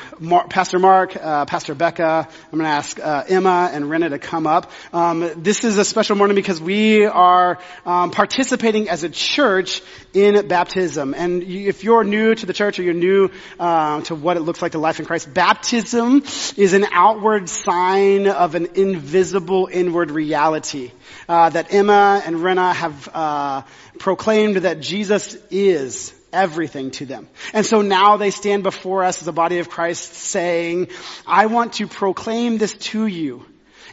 Pastor 0.51 0.81
Mark, 0.81 1.16
uh, 1.16 1.44
Pastor 1.46 1.77
Becca. 1.77 2.29
I'm 2.29 2.51
going 2.51 2.64
to 2.64 2.68
ask 2.68 2.98
uh, 2.98 3.24
Emma 3.29 3.70
and 3.72 3.88
Rena 3.88 4.09
to 4.11 4.18
come 4.18 4.46
up. 4.48 4.70
Um, 4.92 5.31
this 5.37 5.62
is 5.62 5.79
a 5.79 5.85
special 5.85 6.16
morning 6.16 6.35
because 6.35 6.61
we 6.61 7.07
are 7.07 7.59
um, 7.87 8.11
participating 8.11 8.88
as 8.88 9.05
a 9.05 9.09
church 9.09 9.81
in 10.12 10.48
baptism. 10.48 11.14
And 11.14 11.42
if 11.44 11.85
you're 11.85 12.03
new 12.03 12.35
to 12.35 12.46
the 12.46 12.53
church 12.53 12.81
or 12.81 12.83
you're 12.83 12.94
new 12.94 13.31
uh, 13.61 14.01
to 14.03 14.16
what 14.16 14.37
it 14.37 14.40
looks 14.40 14.61
like 14.61 14.72
to 14.72 14.79
life 14.79 14.98
in 14.98 15.07
Christ, 15.07 15.33
baptism 15.33 16.24
is 16.57 16.72
an 16.72 16.85
outward 16.92 17.48
sign 17.48 18.27
of 18.27 18.57
an 18.57 18.70
invisible 18.74 19.68
inward 19.70 20.11
reality 20.11 20.90
uh, 21.29 21.51
that 21.51 21.72
Emma 21.72 22.22
and 22.27 22.42
Rena 22.42 22.72
have 22.72 23.09
uh, 23.14 23.62
proclaimed 24.01 24.57
that 24.59 24.81
Jesus 24.81 25.37
is 25.51 26.12
everything 26.33 26.91
to 26.93 27.07
them. 27.07 27.29
And 27.53 27.64
so 27.64 27.83
now 27.83 28.17
they 28.17 28.31
stand 28.31 28.62
before 28.62 29.05
us 29.05 29.23
as 29.23 29.29
a 29.29 29.33
body 29.33 29.59
of 29.59 29.69
Christ 29.69 30.12
saying, 30.14 30.88
I 31.27 31.47
want 31.47 31.75
to 31.75 31.87
proclaim 31.87 32.59
this 32.59 32.75
to 32.75 33.07
you. 33.07 33.45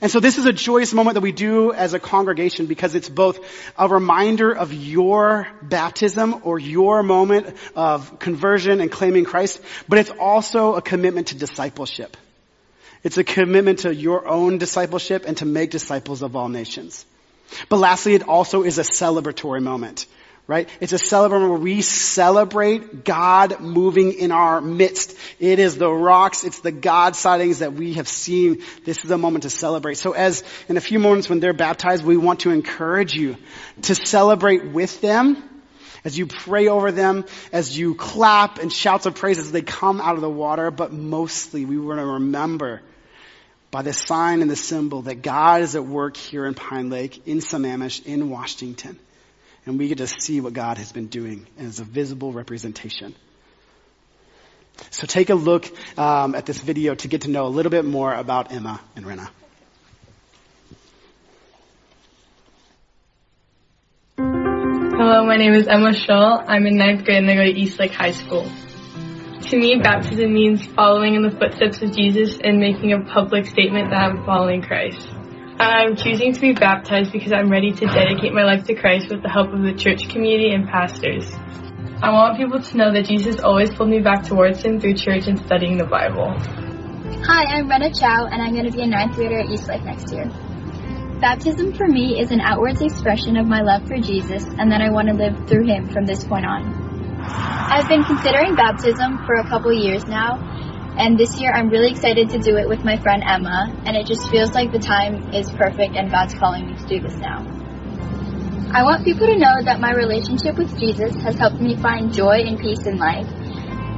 And 0.02 0.12
so 0.12 0.19
this 0.19 0.38
is 0.38 0.45
a 0.45 0.54
joyous 0.54 0.93
moment 0.93 1.15
that 1.15 1.21
we 1.21 1.32
do 1.32 1.71
as 1.71 1.93
a 1.93 2.00
congregation 2.00 2.65
because 2.65 2.95
it's 2.95 3.08
both 3.08 3.39
a 3.78 3.88
reminder 3.88 4.52
of 4.52 4.74
your 4.74 5.48
baptism 5.62 6.41
or 6.43 6.60
your 6.60 7.02
moment 7.02 7.56
of 7.76 8.19
conversion 8.19 8.82
and 8.82 8.91
claiming 8.91 9.24
Christ, 9.24 9.62
but 9.88 9.98
it's 10.00 10.12
also 10.12 10.76
a 10.76 10.82
commitment 10.82 11.28
to 11.28 11.36
discipleship. 11.36 12.17
It's 13.04 13.17
a 13.17 13.24
commitment 13.24 13.80
to 13.80 13.95
your 13.95 14.28
own 14.28 14.58
discipleship 14.58 15.24
and 15.26 15.38
to 15.38 15.45
make 15.45 15.69
disciples 15.69 16.21
of 16.24 16.36
all 16.36 16.50
nations. 16.50 17.06
But 17.69 17.78
lastly, 17.78 18.15
it 18.15 18.28
also 18.28 18.63
is 18.63 18.80
a 18.80 18.84
celebratory 18.84 19.62
moment 19.62 20.08
right? 20.47 20.69
It's 20.79 20.93
a 20.93 20.99
celebration 20.99 21.49
where 21.49 21.60
we 21.60 21.81
celebrate 21.81 23.03
God 23.03 23.60
moving 23.60 24.13
in 24.13 24.31
our 24.31 24.62
midst. 24.62 25.17
It 25.39 25.60
is 25.60 25.77
the 25.77 25.91
rocks, 25.91 26.43
it's 26.43 26.60
the 26.60 26.71
God 26.71 27.15
sightings 27.15 27.60
that 27.60 27.73
we 27.73 27.93
have 27.93 28.08
seen. 28.08 28.62
This 28.84 29.03
is 29.03 29.12
a 29.12 29.17
moment 29.17 29.43
to 29.43 29.49
celebrate. 29.49 29.95
So 29.95 30.12
as 30.12 30.43
in 30.69 30.77
a 30.77 30.81
few 30.81 30.99
moments 30.99 31.29
when 31.29 31.39
they're 31.39 31.53
baptized, 31.53 32.03
we 32.03 32.17
want 32.17 32.41
to 32.41 32.51
encourage 32.51 33.15
you 33.15 33.38
to 33.84 33.95
celebrate 33.95 34.65
with 34.65 35.01
them 35.01 35.49
as 36.03 36.15
you 36.15 36.27
pray 36.27 36.67
over 36.67 36.91
them, 36.91 37.25
as 37.51 37.75
you 37.75 37.95
clap 37.95 38.60
and 38.60 38.71
shouts 38.71 39.08
of 39.08 39.15
praise 39.15 39.39
as 39.39 39.51
they 39.51 39.63
come 39.63 39.99
out 39.99 40.13
of 40.13 40.21
the 40.21 40.29
water, 40.29 40.69
but 40.69 40.93
mostly 40.93 41.65
we 41.65 41.79
want 41.79 41.99
to 41.99 42.05
remember 42.05 42.81
by 43.71 43.81
the 43.81 43.91
sign 43.91 44.43
and 44.43 44.51
the 44.51 44.55
symbol 44.55 45.01
that 45.01 45.23
God 45.23 45.63
is 45.63 45.75
at 45.75 45.84
work 45.84 46.15
here 46.15 46.45
in 46.45 46.53
Pine 46.53 46.91
Lake, 46.91 47.27
in 47.27 47.39
Sammamish, 47.39 48.05
in 48.05 48.29
Washington 48.29 48.99
and 49.65 49.80
we 49.80 49.88
get 49.88 49.97
to 49.97 50.08
see 50.08 50.41
what 50.41 50.54
God 50.54 50.78
has 50.78 50.91
been 50.91 51.08
doing 51.08 51.47
as 51.58 51.80
a 51.80 51.84
visible 51.84 52.32
representation. 52.32 53.15
So 54.91 55.08
take 55.08 55.30
a 55.30 55.36
look 55.36 55.65
um, 55.97 56.36
at 56.36 56.45
this 56.45 56.60
video 56.60 56.95
to 56.95 57.08
get 57.08 57.21
to 57.21 57.30
know 57.30 57.45
a 57.45 57.49
little 57.49 57.69
bit 57.69 57.86
more 57.86 58.13
about 58.13 58.51
Emma 58.51 58.82
and 58.95 59.06
Rena. 59.06 59.30
Hello, 64.17 65.25
my 65.25 65.38
name 65.38 65.54
is 65.54 65.67
Emma 65.67 65.91
Schull. 65.91 66.43
I'm 66.47 66.65
in 66.65 66.78
ninth 66.78 67.04
grade 67.06 67.17
and 67.17 67.30
I 67.30 67.36
go 67.36 67.43
to 67.43 67.51
Eastlake 67.51 67.91
High 67.91 68.12
School. 68.12 68.49
To 69.49 69.58
me, 69.58 69.80
baptism 69.82 70.34
means 70.34 70.65
following 70.65 71.15
in 71.15 71.21
the 71.21 71.32
footsteps 71.32 71.82
of 71.82 71.95
Jesus 71.95 72.39
and 72.43 72.60
making 72.60 72.93
a 72.93 73.01
public 73.01 73.45
statement 73.45 73.91
that 73.91 74.01
I'm 74.01 74.25
following 74.25 74.62
Christ. 74.62 75.14
I'm 75.58 75.96
choosing 75.96 76.34
to 76.34 76.41
be 76.41 76.54
baptized 76.54 77.13
because 77.13 77.32
I'm 77.32 77.50
ready 77.50 77.72
to 77.72 77.86
dedicate 77.86 78.34
my 78.34 78.44
life 78.44 78.65
to 78.65 78.76
Christ 78.76 79.10
with 79.10 79.24
the 79.24 79.30
help 79.30 79.54
of 79.54 79.62
the 79.62 79.74
church 79.74 80.10
community 80.10 80.54
and 80.54 80.68
pastors. 80.68 81.32
I 82.04 82.12
want 82.12 82.38
people 82.38 82.62
to 82.62 82.78
know 82.78 82.91
that 82.91 83.06
Jesus 83.06 83.39
always 83.39 83.72
pulled 83.72 83.89
me 83.89 84.00
back 84.00 84.24
towards 84.24 84.62
Him 84.62 84.82
through 84.82 84.96
church 84.96 85.28
and 85.28 85.39
studying 85.39 85.78
the 85.78 85.86
Bible. 85.86 86.36
Hi, 87.24 87.46
I'm 87.56 87.70
Rena 87.70 87.89
Chow, 87.94 88.26
and 88.26 88.41
I'm 88.41 88.54
going 88.54 88.65
to 88.65 88.72
be 88.72 88.82
a 88.82 88.88
ninth 88.88 89.15
grader 89.15 89.39
at 89.39 89.50
Eastlake 89.50 89.86
next 89.86 90.12
year. 90.12 90.30
Baptism 91.22 91.74
for 91.74 91.88
me 91.88 92.20
is 92.20 92.32
an 92.32 92.41
outwards 92.41 92.82
expression 92.82 93.38
of 93.38 93.48
my 93.48 93.62
love 93.62 93.88
for 93.88 93.98
Jesus 93.98 94.44
and 94.60 94.70
that 94.74 94.82
I 94.82 94.91
want 94.91 95.08
to 95.08 95.13
live 95.13 95.48
through 95.48 95.68
Him 95.68 95.88
from 95.88 96.06
this 96.06 96.26
point 96.26 96.46
on. 96.46 96.84
I've 97.22 97.88
been 97.88 98.04
considering 98.04 98.56
baptism 98.56 99.26
for 99.26 99.36
a 99.36 99.48
couple 99.48 99.72
years 99.72 100.06
now, 100.06 100.36
and 100.97 101.17
this 101.17 101.39
year 101.39 101.51
I'm 101.53 101.69
really 101.69 101.91
excited 101.91 102.29
to 102.29 102.39
do 102.39 102.58
it 102.58 102.67
with 102.67 102.84
my 102.84 102.97
friend 102.97 103.23
Emma, 103.25 103.73
and 103.86 103.95
it 103.95 104.08
just 104.08 104.29
feels 104.29 104.51
like 104.51 104.71
the 104.71 104.79
time 104.79 105.34
is 105.34 105.49
perfect 105.51 105.95
and 105.95 106.10
God's 106.10 106.34
calling 106.34 106.67
me 106.67 106.75
to 106.75 106.86
do 106.88 106.99
this 107.01 107.15
now. 107.17 107.43
I 108.71 108.84
want 108.84 109.03
people 109.03 109.27
to 109.27 109.38
know 109.38 109.63
that 109.63 109.79
my 109.79 109.91
relationship 109.91 110.58
with 110.58 110.77
Jesus 110.79 111.15
has 111.23 111.36
helped 111.38 111.60
me 111.60 111.75
find 111.75 112.13
joy 112.13 112.43
and 112.47 112.60
peace 112.60 112.86
in 112.86 112.97
life, 112.97 113.27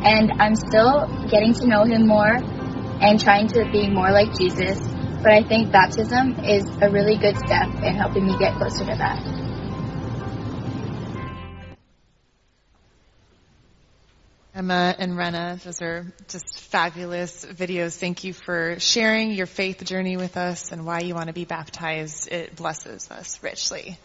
and 0.04 0.32
I'm 0.40 0.56
still 0.56 1.06
getting 1.30 1.54
to 1.56 1.68
know 1.68 1.84
Him 1.84 2.08
more 2.08 2.38
and 3.02 3.20
trying 3.20 3.48
to 3.50 3.70
be 3.72 3.90
more 3.90 4.12
like 4.12 4.38
Jesus, 4.38 4.80
but 5.22 5.32
I 5.32 5.44
think 5.44 5.72
baptism 5.72 6.40
is 6.46 6.66
a 6.82 6.90
really 6.90 7.18
good 7.18 7.38
step 7.38 7.70
in 7.84 7.94
helping 7.94 8.26
me 8.26 8.38
get 8.38 8.56
closer 8.58 8.86
to 8.86 8.96
that. 8.98 9.37
Emma 14.58 14.96
and 14.98 15.16
Rena, 15.16 15.60
those 15.64 15.84
are 15.84 16.12
just 16.30 16.62
fabulous 16.62 17.46
videos. 17.46 17.96
Thank 17.96 18.24
you 18.24 18.34
for 18.34 18.80
sharing 18.80 19.34
your 19.34 19.46
faith 19.46 19.84
journey 19.84 20.18
with 20.18 20.36
us 20.36 20.72
and 20.72 20.84
why 20.84 21.02
you 21.02 21.14
want 21.14 21.28
to 21.28 21.34
be 21.34 21.46
baptized. 21.46 22.32
It 22.32 22.56
blesses 22.56 23.12
us 23.12 23.38
richly. 23.44 24.00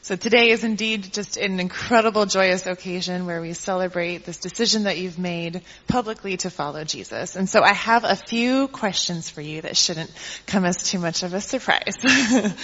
So 0.00 0.16
today 0.16 0.48
is 0.48 0.64
indeed 0.64 1.12
just 1.12 1.36
an 1.36 1.60
incredible 1.60 2.24
joyous 2.24 2.64
occasion 2.64 3.26
where 3.26 3.42
we 3.42 3.52
celebrate 3.52 4.24
this 4.24 4.38
decision 4.38 4.84
that 4.84 4.96
you've 4.96 5.18
made 5.18 5.60
publicly 5.88 6.38
to 6.38 6.48
follow 6.48 6.84
Jesus. 6.84 7.36
And 7.36 7.46
so 7.46 7.60
I 7.60 7.74
have 7.74 8.04
a 8.04 8.16
few 8.16 8.68
questions 8.68 9.28
for 9.28 9.42
you 9.42 9.60
that 9.60 9.76
shouldn't 9.76 10.10
come 10.46 10.64
as 10.64 10.84
too 10.84 11.00
much 11.00 11.22
of 11.22 11.34
a 11.34 11.40
surprise. 11.42 11.96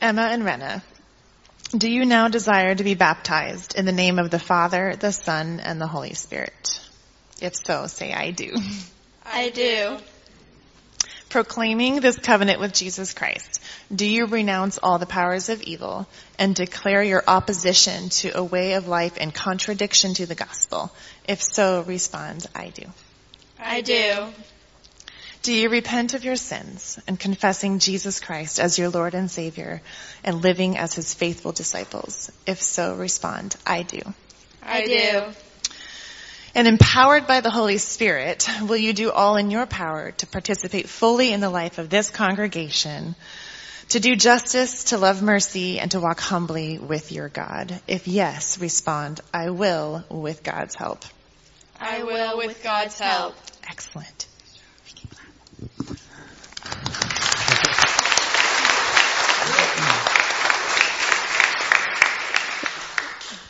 Emma 0.00 0.22
and 0.22 0.44
Rena, 0.44 0.82
do 1.76 1.90
you 1.90 2.06
now 2.06 2.28
desire 2.28 2.74
to 2.74 2.84
be 2.84 2.94
baptized 2.94 3.74
in 3.76 3.84
the 3.84 3.92
name 3.92 4.18
of 4.18 4.30
the 4.30 4.38
Father, 4.38 4.94
the 4.98 5.12
Son, 5.12 5.60
and 5.60 5.80
the 5.80 5.86
Holy 5.86 6.14
Spirit? 6.14 6.80
If 7.40 7.54
so, 7.56 7.86
say 7.86 8.12
I 8.12 8.30
do. 8.30 8.56
I 9.26 9.50
do. 9.50 9.98
Proclaiming 11.28 12.00
this 12.00 12.18
covenant 12.18 12.58
with 12.58 12.72
Jesus 12.72 13.12
Christ, 13.12 13.60
do 13.94 14.06
you 14.06 14.24
renounce 14.24 14.78
all 14.78 14.98
the 14.98 15.04
powers 15.04 15.50
of 15.50 15.62
evil 15.62 16.08
and 16.38 16.54
declare 16.54 17.02
your 17.02 17.22
opposition 17.26 18.08
to 18.08 18.30
a 18.30 18.42
way 18.42 18.72
of 18.72 18.88
life 18.88 19.18
in 19.18 19.30
contradiction 19.30 20.14
to 20.14 20.24
the 20.24 20.34
gospel? 20.34 20.90
If 21.28 21.42
so, 21.42 21.82
respond, 21.82 22.46
I 22.54 22.68
do. 22.70 22.84
I 23.58 23.82
do. 23.82 24.32
Do 25.42 25.52
you 25.52 25.68
repent 25.68 26.14
of 26.14 26.24
your 26.24 26.36
sins 26.36 26.98
and 27.06 27.18
confessing 27.18 27.78
Jesus 27.78 28.20
Christ 28.20 28.58
as 28.58 28.78
your 28.78 28.88
Lord 28.88 29.14
and 29.14 29.30
Savior 29.30 29.80
and 30.24 30.42
living 30.42 30.76
as 30.76 30.94
his 30.94 31.14
faithful 31.14 31.52
disciples? 31.52 32.30
If 32.46 32.60
so, 32.60 32.94
respond, 32.94 33.56
I 33.66 33.82
do. 33.82 34.00
I 34.62 34.84
do. 34.84 35.22
And 36.54 36.66
empowered 36.66 37.26
by 37.26 37.40
the 37.40 37.50
Holy 37.50 37.78
Spirit, 37.78 38.48
will 38.62 38.76
you 38.76 38.92
do 38.92 39.12
all 39.12 39.36
in 39.36 39.50
your 39.50 39.66
power 39.66 40.10
to 40.10 40.26
participate 40.26 40.88
fully 40.88 41.32
in 41.32 41.40
the 41.40 41.50
life 41.50 41.78
of 41.78 41.88
this 41.88 42.10
congregation, 42.10 43.14
to 43.90 44.00
do 44.00 44.16
justice, 44.16 44.84
to 44.84 44.98
love 44.98 45.22
mercy, 45.22 45.78
and 45.78 45.90
to 45.92 46.00
walk 46.00 46.20
humbly 46.20 46.78
with 46.78 47.12
your 47.12 47.28
God? 47.28 47.80
If 47.86 48.08
yes, 48.08 48.58
respond, 48.58 49.20
I 49.32 49.50
will 49.50 50.04
with 50.10 50.42
God's 50.42 50.74
help. 50.74 51.04
I 51.80 52.02
will 52.02 52.38
with 52.38 52.62
God's 52.62 52.98
help. 52.98 53.36
Excellent. 53.68 54.27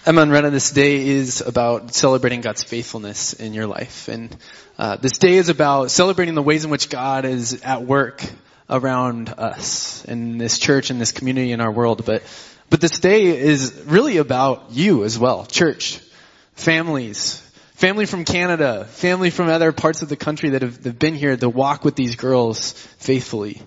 Emma 0.07 0.23
and 0.23 0.33
Rena, 0.33 0.49
this 0.49 0.71
day 0.71 1.07
is 1.07 1.43
about 1.43 1.93
celebrating 1.93 2.41
God's 2.41 2.63
faithfulness 2.63 3.35
in 3.35 3.53
your 3.53 3.67
life. 3.67 4.09
And 4.09 4.35
uh, 4.79 4.97
this 4.97 5.19
day 5.19 5.35
is 5.35 5.51
about 5.51 5.91
celebrating 5.91 6.35
the 6.35 6.43
ways 6.43 6.65
in 6.65 6.71
which 6.71 6.89
God 6.89 7.27
is 7.27 7.61
at 7.63 7.85
work 7.85 8.25
around 8.71 9.29
us 9.29 10.07
in 10.07 10.39
this 10.39 10.59
church, 10.59 10.91
in 10.91 10.99
this 10.99 11.13
community, 11.13 11.53
in 11.53 11.61
our 11.61 11.71
world. 11.71 12.07
But, 12.07 12.23
but 12.71 12.81
this 12.81 13.01
day 13.01 13.27
is 13.27 13.83
really 13.85 14.17
about 14.17 14.71
you 14.71 15.05
as 15.05 15.19
well. 15.19 15.45
Church, 15.45 16.01
families, 16.55 17.47
family 17.79 18.07
from 18.07 18.25
Canada, 18.25 18.85
family 18.87 19.31
from 19.31 19.49
other 19.49 19.71
parts 19.71 20.03
of 20.03 20.09
the 20.09 20.17
country 20.17 20.51
that 20.51 20.63
have, 20.63 20.99
been 20.99 21.15
here 21.15 21.37
to 21.37 21.49
walk 21.49 21.85
with 21.85 21.95
these 21.95 22.17
girls 22.17 22.73
faithfully. 22.99 23.63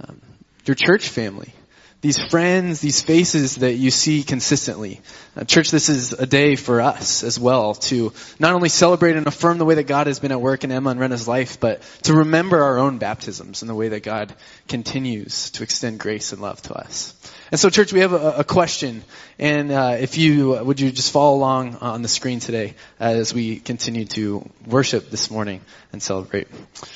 Um, 0.00 0.20
your 0.66 0.74
church 0.74 1.08
family 1.08 1.54
these 2.02 2.18
friends, 2.20 2.80
these 2.80 3.00
faces 3.00 3.56
that 3.56 3.74
you 3.74 3.92
see 3.92 4.24
consistently. 4.24 5.00
Uh, 5.36 5.44
church, 5.44 5.70
this 5.70 5.88
is 5.88 6.12
a 6.12 6.26
day 6.26 6.56
for 6.56 6.80
us 6.80 7.22
as 7.22 7.38
well 7.38 7.74
to 7.74 8.12
not 8.40 8.54
only 8.54 8.68
celebrate 8.68 9.14
and 9.14 9.28
affirm 9.28 9.58
the 9.58 9.64
way 9.64 9.76
that 9.76 9.86
God 9.86 10.08
has 10.08 10.18
been 10.18 10.32
at 10.32 10.40
work 10.40 10.64
in 10.64 10.72
Emma 10.72 10.90
and 10.90 10.98
Rena's 10.98 11.28
life, 11.28 11.60
but 11.60 11.80
to 12.02 12.14
remember 12.14 12.60
our 12.60 12.78
own 12.78 12.98
baptisms 12.98 13.62
and 13.62 13.70
the 13.70 13.74
way 13.74 13.90
that 13.90 14.02
God 14.02 14.34
continues 14.66 15.50
to 15.50 15.62
extend 15.62 16.00
grace 16.00 16.32
and 16.32 16.42
love 16.42 16.60
to 16.62 16.74
us. 16.74 17.14
And 17.52 17.60
so, 17.60 17.70
church, 17.70 17.92
we 17.92 18.00
have 18.00 18.12
a, 18.14 18.38
a 18.38 18.44
question, 18.44 19.04
and 19.38 19.70
uh, 19.70 19.96
if 20.00 20.18
you 20.18 20.64
would 20.64 20.80
you 20.80 20.90
just 20.90 21.12
follow 21.12 21.36
along 21.36 21.76
on 21.76 22.02
the 22.02 22.08
screen 22.08 22.40
today 22.40 22.74
as 22.98 23.32
we 23.32 23.60
continue 23.60 24.06
to 24.06 24.50
worship 24.66 25.08
this 25.10 25.30
morning 25.30 25.60
and 25.92 26.02
celebrate. 26.02 26.48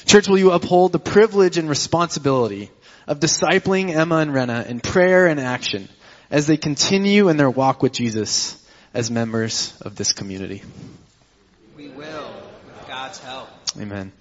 Church, 0.06 0.28
will 0.28 0.38
you 0.38 0.50
uphold 0.50 0.90
the 0.90 0.98
privilege 0.98 1.58
and 1.58 1.68
responsibility 1.68 2.70
of 3.06 3.20
discipling 3.20 3.94
Emma 3.94 4.16
and 4.16 4.34
Rena 4.34 4.64
in 4.68 4.80
prayer 4.80 5.26
and 5.26 5.38
action 5.38 5.88
as 6.30 6.46
they 6.46 6.56
continue 6.56 7.28
in 7.28 7.36
their 7.36 7.50
walk 7.50 7.82
with 7.82 7.92
Jesus 7.92 8.62
as 8.92 9.10
members 9.10 9.76
of 9.82 9.96
this 9.96 10.12
community. 10.12 10.62
We 11.76 11.88
will, 11.88 12.32
with 12.66 12.88
God's 12.88 13.18
help. 13.18 13.48
Amen. 13.78 14.12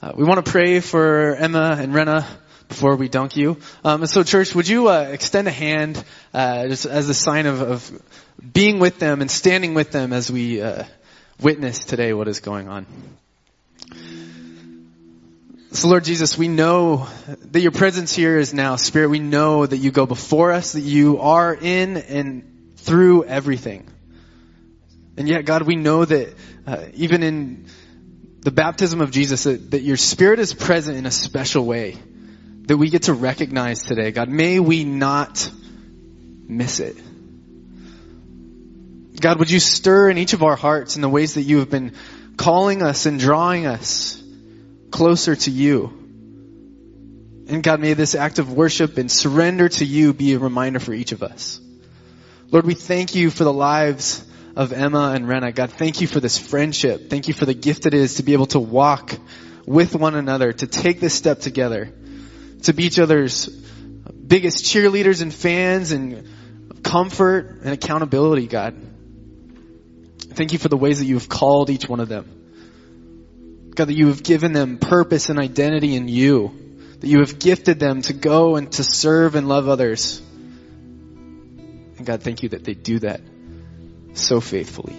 Uh, 0.00 0.12
we 0.14 0.24
want 0.24 0.44
to 0.44 0.50
pray 0.50 0.80
for 0.80 1.34
Emma 1.34 1.76
and 1.78 1.92
Rena 1.94 2.26
before 2.68 2.96
we 2.96 3.08
dunk 3.08 3.36
you. 3.36 3.56
Um, 3.84 4.06
so, 4.06 4.22
church, 4.22 4.54
would 4.54 4.68
you 4.68 4.88
uh, 4.88 5.08
extend 5.10 5.48
a 5.48 5.52
hand 5.52 6.02
uh, 6.32 6.68
just 6.68 6.84
as 6.84 7.08
a 7.08 7.14
sign 7.14 7.46
of, 7.46 7.62
of, 7.62 8.02
being 8.52 8.78
with 8.78 9.00
them 9.00 9.20
and 9.20 9.28
standing 9.28 9.74
with 9.74 9.90
them 9.90 10.12
as 10.12 10.30
we 10.30 10.62
uh, 10.62 10.84
witness 11.40 11.84
today 11.84 12.12
what 12.12 12.28
is 12.28 12.38
going 12.38 12.68
on? 12.68 12.86
So 15.70 15.88
Lord 15.88 16.04
Jesus, 16.04 16.38
we 16.38 16.48
know 16.48 17.08
that 17.52 17.60
your 17.60 17.72
presence 17.72 18.14
here 18.14 18.38
is 18.38 18.54
now 18.54 18.76
Spirit. 18.76 19.10
We 19.10 19.18
know 19.18 19.66
that 19.66 19.76
you 19.76 19.90
go 19.90 20.06
before 20.06 20.50
us, 20.52 20.72
that 20.72 20.80
you 20.80 21.20
are 21.20 21.54
in 21.54 21.98
and 21.98 22.72
through 22.76 23.24
everything. 23.24 23.86
And 25.18 25.28
yet, 25.28 25.44
God, 25.44 25.62
we 25.62 25.76
know 25.76 26.06
that 26.06 26.34
uh, 26.66 26.86
even 26.94 27.22
in 27.22 27.66
the 28.40 28.50
baptism 28.50 29.02
of 29.02 29.10
Jesus, 29.10 29.44
that, 29.44 29.72
that 29.72 29.82
your 29.82 29.98
Spirit 29.98 30.38
is 30.38 30.54
present 30.54 30.96
in 30.96 31.04
a 31.04 31.10
special 31.10 31.66
way 31.66 31.98
that 32.62 32.78
we 32.78 32.88
get 32.88 33.02
to 33.04 33.12
recognize 33.12 33.82
today. 33.82 34.10
God, 34.10 34.30
may 34.30 34.60
we 34.60 34.84
not 34.84 35.50
miss 36.46 36.80
it. 36.80 36.96
God, 39.20 39.38
would 39.38 39.50
you 39.50 39.60
stir 39.60 40.08
in 40.08 40.16
each 40.16 40.32
of 40.32 40.42
our 40.42 40.56
hearts 40.56 40.96
in 40.96 41.02
the 41.02 41.08
ways 41.10 41.34
that 41.34 41.42
you 41.42 41.58
have 41.58 41.68
been 41.68 41.94
calling 42.38 42.82
us 42.82 43.04
and 43.04 43.20
drawing 43.20 43.66
us 43.66 44.22
closer 44.90 45.36
to 45.36 45.50
you. 45.50 45.92
And 47.48 47.62
God, 47.62 47.80
may 47.80 47.94
this 47.94 48.14
act 48.14 48.38
of 48.38 48.52
worship 48.52 48.98
and 48.98 49.10
surrender 49.10 49.68
to 49.68 49.84
you 49.84 50.12
be 50.12 50.34
a 50.34 50.38
reminder 50.38 50.80
for 50.80 50.92
each 50.92 51.12
of 51.12 51.22
us. 51.22 51.60
Lord, 52.50 52.66
we 52.66 52.74
thank 52.74 53.14
you 53.14 53.30
for 53.30 53.44
the 53.44 53.52
lives 53.52 54.24
of 54.56 54.72
Emma 54.72 55.12
and 55.14 55.28
Rena. 55.28 55.52
God, 55.52 55.70
thank 55.70 56.00
you 56.00 56.06
for 56.06 56.20
this 56.20 56.36
friendship. 56.36 57.10
Thank 57.10 57.28
you 57.28 57.34
for 57.34 57.46
the 57.46 57.54
gift 57.54 57.86
it 57.86 57.94
is 57.94 58.14
to 58.16 58.22
be 58.22 58.32
able 58.32 58.46
to 58.46 58.60
walk 58.60 59.14
with 59.66 59.94
one 59.94 60.14
another, 60.14 60.52
to 60.52 60.66
take 60.66 61.00
this 61.00 61.14
step 61.14 61.40
together, 61.40 61.92
to 62.64 62.72
be 62.72 62.84
each 62.84 62.98
other's 62.98 63.46
biggest 63.46 64.64
cheerleaders 64.64 65.22
and 65.22 65.32
fans 65.32 65.92
and 65.92 66.28
comfort 66.82 67.60
and 67.62 67.70
accountability, 67.70 68.46
God. 68.46 68.74
Thank 70.18 70.52
you 70.52 70.58
for 70.58 70.68
the 70.68 70.76
ways 70.76 70.98
that 70.98 71.06
you 71.06 71.14
have 71.14 71.28
called 71.28 71.70
each 71.70 71.88
one 71.88 72.00
of 72.00 72.08
them. 72.08 72.37
God, 73.78 73.86
that 73.86 73.94
you 73.94 74.08
have 74.08 74.24
given 74.24 74.52
them 74.52 74.78
purpose 74.78 75.28
and 75.28 75.38
identity 75.38 75.94
in 75.94 76.08
you. 76.08 76.50
That 76.98 77.06
you 77.06 77.20
have 77.20 77.38
gifted 77.38 77.78
them 77.78 78.02
to 78.02 78.12
go 78.12 78.56
and 78.56 78.72
to 78.72 78.82
serve 78.82 79.36
and 79.36 79.46
love 79.46 79.68
others. 79.68 80.20
And 81.96 82.04
God, 82.04 82.24
thank 82.24 82.42
you 82.42 82.48
that 82.48 82.64
they 82.64 82.74
do 82.74 82.98
that 82.98 83.20
so 84.14 84.40
faithfully. 84.40 84.96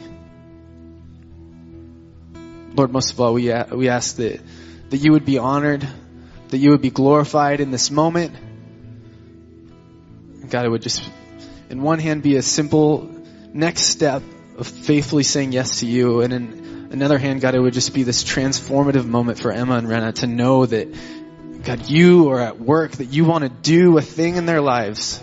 Lord, 2.73 2.93
most 2.93 3.11
of 3.11 3.19
all, 3.19 3.33
we, 3.33 3.53
we 3.73 3.89
ask 3.89 4.15
that, 4.15 4.39
that 4.91 4.97
you 4.97 5.11
would 5.11 5.25
be 5.25 5.39
honored, 5.39 5.85
that 6.47 6.57
you 6.57 6.69
would 6.71 6.81
be 6.81 6.89
glorified 6.89 7.59
in 7.59 7.71
this 7.71 7.91
moment. 7.91 8.33
God, 10.47 10.65
it 10.65 10.69
would 10.69 10.83
just, 10.83 11.03
in 11.69 11.81
one 11.81 11.99
hand, 11.99 12.23
be 12.23 12.37
a 12.37 12.41
simple 12.41 13.13
next 13.51 13.87
step 13.87 14.23
of 14.57 14.67
faithfully 14.67 15.23
saying 15.23 15.51
yes 15.51 15.81
to 15.81 15.85
you, 15.85 16.21
and 16.21 16.31
in 16.31 16.58
another 16.89 17.17
hand, 17.17 17.41
God, 17.41 17.55
it 17.55 17.59
would 17.59 17.73
just 17.73 17.93
be 17.93 18.03
this 18.03 18.23
transformative 18.23 19.05
moment 19.05 19.39
for 19.39 19.51
Emma 19.51 19.75
and 19.75 19.87
Rena 19.87 20.11
to 20.13 20.27
know 20.27 20.65
that, 20.65 20.95
God, 21.63 21.89
you 21.89 22.29
are 22.29 22.39
at 22.39 22.59
work, 22.59 22.91
that 22.93 23.05
you 23.05 23.25
want 23.25 23.43
to 23.43 23.49
do 23.49 23.97
a 23.97 24.01
thing 24.01 24.35
in 24.35 24.45
their 24.45 24.61
lives, 24.61 25.21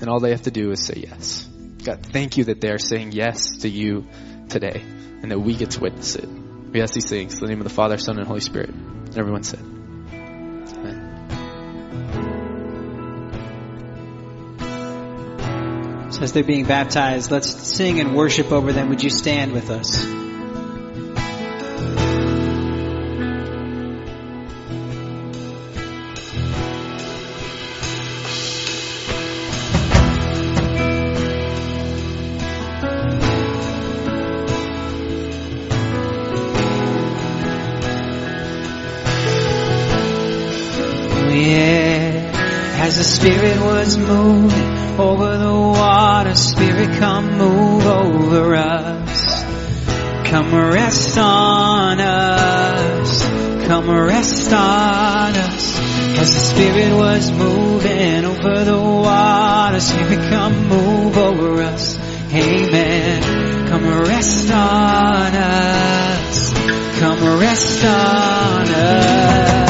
and 0.00 0.08
all 0.08 0.20
they 0.20 0.30
have 0.30 0.42
to 0.42 0.50
do 0.50 0.70
is 0.70 0.84
say 0.84 1.04
yes. 1.06 1.46
God, 1.84 2.04
thank 2.04 2.36
you 2.36 2.44
that 2.44 2.60
they 2.60 2.70
are 2.70 2.78
saying 2.78 3.12
yes 3.12 3.58
to 3.58 3.68
you 3.68 4.06
today, 4.48 4.82
and 5.22 5.30
that 5.30 5.38
we 5.38 5.54
get 5.54 5.72
to 5.72 5.80
witness 5.80 6.16
it. 6.16 6.28
We 6.28 6.80
ask 6.82 6.94
these 6.94 7.08
things 7.08 7.34
in 7.34 7.40
the 7.40 7.46
name 7.48 7.58
of 7.58 7.64
the 7.64 7.74
Father, 7.74 7.98
Son, 7.98 8.18
and 8.18 8.26
Holy 8.26 8.40
Spirit. 8.40 8.70
And 8.70 9.18
everyone 9.18 9.42
said. 9.42 9.60
So 16.12 16.22
as 16.22 16.32
they're 16.32 16.44
being 16.44 16.66
baptized, 16.66 17.30
let's 17.30 17.48
sing 17.48 17.98
and 17.98 18.14
worship 18.14 18.52
over 18.52 18.72
them. 18.72 18.88
Would 18.90 19.02
you 19.02 19.10
stand 19.10 19.52
with 19.52 19.70
us? 19.70 20.29
Spirit 43.20 43.60
was 43.60 43.98
moving 43.98 44.98
over 44.98 45.36
the 45.36 45.52
water. 45.52 46.34
Spirit, 46.34 46.98
come 46.98 47.36
move 47.36 47.86
over 47.86 48.54
us. 48.54 49.44
Come 50.30 50.54
rest 50.54 51.18
on 51.18 52.00
us. 52.00 53.22
Come 53.66 53.90
rest 53.90 54.50
on 54.54 55.34
us. 55.34 55.78
As 56.18 56.32
the 56.32 56.40
Spirit 56.40 56.96
was 56.96 57.30
moving 57.30 58.24
over 58.24 58.64
the 58.64 58.80
water. 58.80 59.80
Spirit, 59.80 60.30
come 60.30 60.68
move 60.68 61.18
over 61.18 61.62
us. 61.62 61.98
Amen. 62.32 63.68
Come 63.68 63.86
rest 64.04 64.50
on 64.50 65.34
us. 65.34 66.52
Come 67.00 67.38
rest 67.38 67.84
on 67.84 68.68
us. 68.68 69.69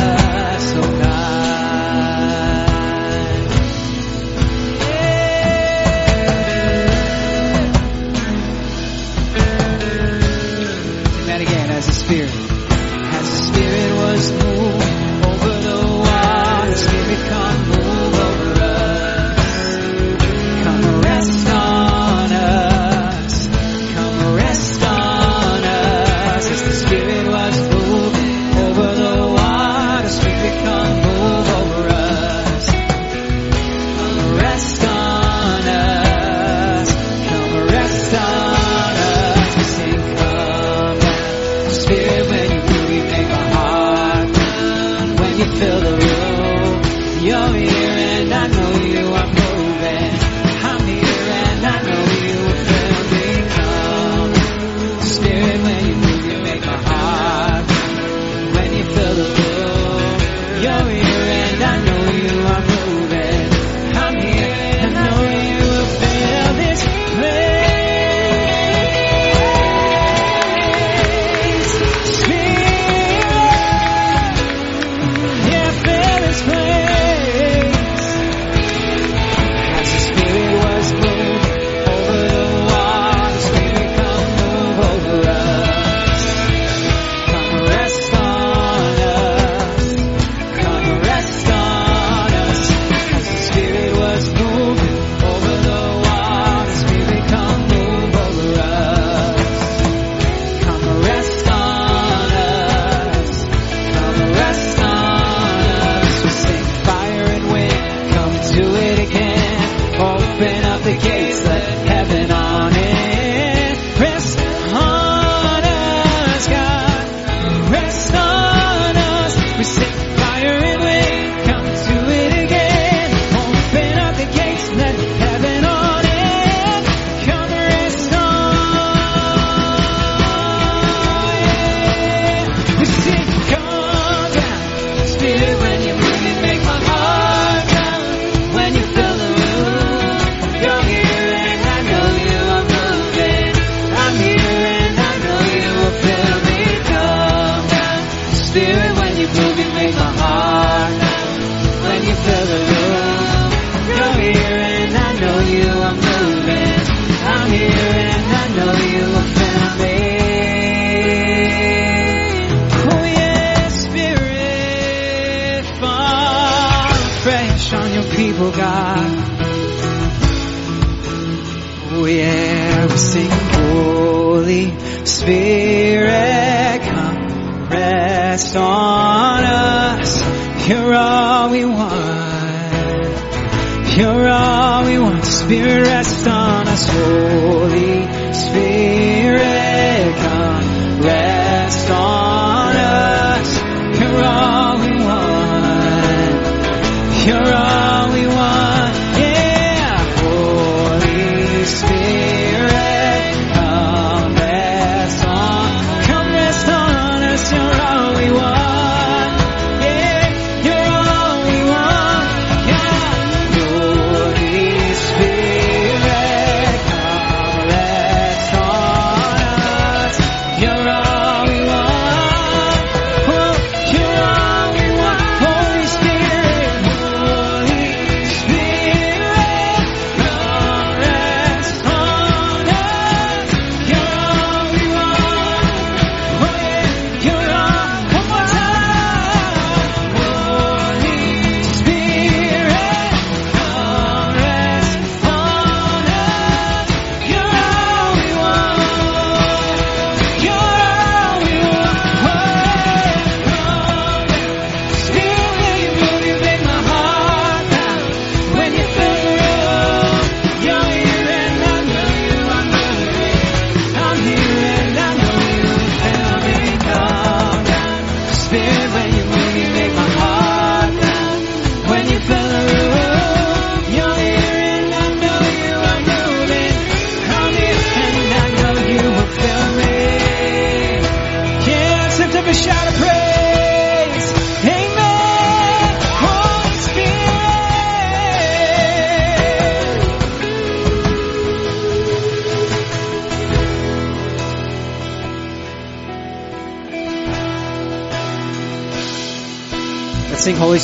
Holy 187.11 187.90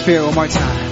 Spirit 0.07 0.25
one 0.25 0.35
more 0.37 0.47
time. 0.47 0.86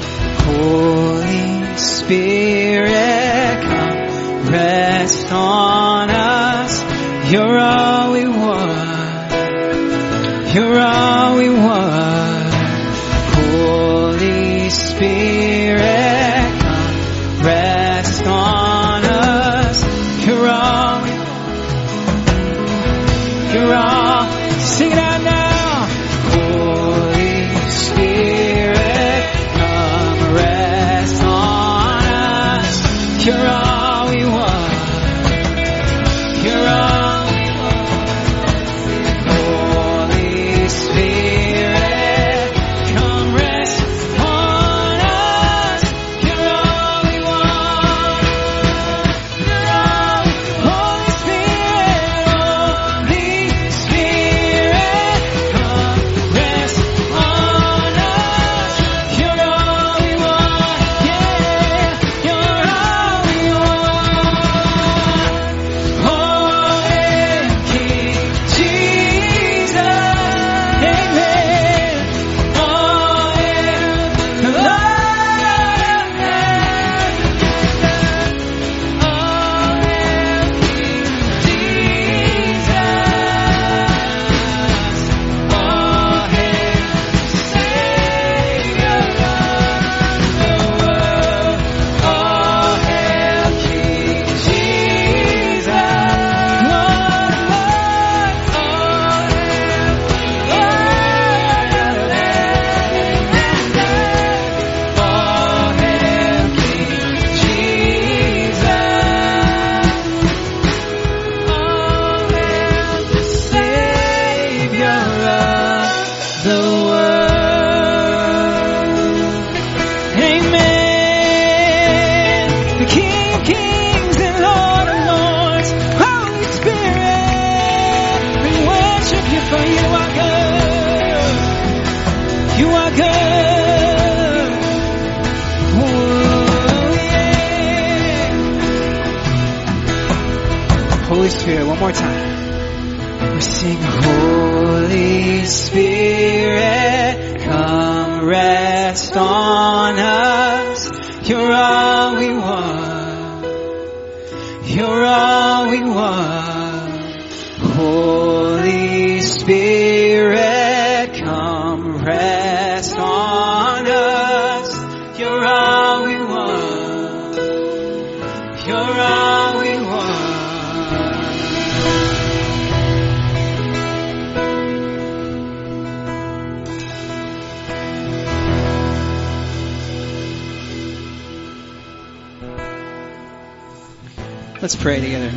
Let's 184.64 184.76
pray 184.76 184.98
together. 184.98 185.30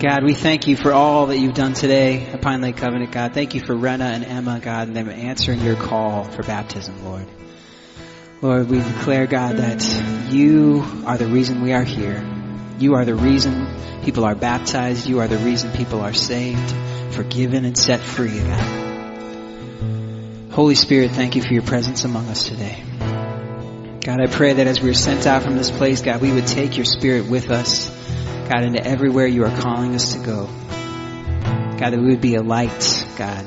God, 0.00 0.24
we 0.24 0.34
thank 0.34 0.66
you 0.66 0.76
for 0.76 0.92
all 0.92 1.26
that 1.26 1.38
you've 1.38 1.54
done 1.54 1.72
today 1.72 2.26
at 2.26 2.42
Pine 2.42 2.60
Lake 2.60 2.76
Covenant, 2.76 3.12
God. 3.12 3.32
Thank 3.32 3.54
you 3.54 3.60
for 3.60 3.76
Rena 3.76 4.06
and 4.06 4.24
Emma, 4.24 4.58
God, 4.58 4.88
and 4.88 4.96
them 4.96 5.08
answering 5.08 5.60
your 5.60 5.76
call 5.76 6.24
for 6.24 6.42
baptism, 6.42 7.04
Lord. 7.04 7.28
Lord, 8.40 8.68
we 8.68 8.78
declare, 8.78 9.28
God, 9.28 9.58
that 9.58 9.84
you 10.32 10.82
are 11.06 11.16
the 11.16 11.28
reason 11.28 11.62
we 11.62 11.74
are 11.74 11.84
here. 11.84 12.28
You 12.80 12.94
are 12.94 13.04
the 13.04 13.14
reason 13.14 13.68
people 14.02 14.24
are 14.24 14.34
baptized. 14.34 15.08
You 15.08 15.20
are 15.20 15.28
the 15.28 15.38
reason 15.38 15.70
people 15.70 16.00
are 16.00 16.12
saved, 16.12 16.74
forgiven, 17.14 17.64
and 17.64 17.78
set 17.78 18.00
free, 18.00 18.36
God. 18.36 18.80
Holy 20.50 20.74
Spirit, 20.74 21.12
thank 21.12 21.36
you 21.36 21.42
for 21.42 21.52
your 21.52 21.62
presence 21.62 22.02
among 22.02 22.26
us 22.26 22.48
today. 22.48 22.82
God, 24.04 24.20
I 24.20 24.26
pray 24.26 24.54
that 24.54 24.66
as 24.66 24.80
we 24.80 24.90
are 24.90 24.94
sent 24.94 25.28
out 25.28 25.44
from 25.44 25.56
this 25.56 25.70
place, 25.70 26.02
God, 26.02 26.20
we 26.20 26.32
would 26.32 26.48
take 26.48 26.76
your 26.76 26.84
spirit 26.84 27.30
with 27.30 27.52
us, 27.52 27.88
God, 28.48 28.64
into 28.64 28.84
everywhere 28.84 29.28
you 29.28 29.44
are 29.44 29.56
calling 29.60 29.94
us 29.94 30.14
to 30.14 30.18
go. 30.18 30.46
God, 31.78 31.90
that 31.90 32.00
we 32.00 32.08
would 32.08 32.20
be 32.20 32.34
a 32.34 32.42
light, 32.42 33.06
God. 33.16 33.46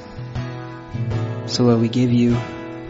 So 1.48 1.66
Lord, 1.66 1.82
we 1.82 1.90
give 1.90 2.14
you 2.14 2.38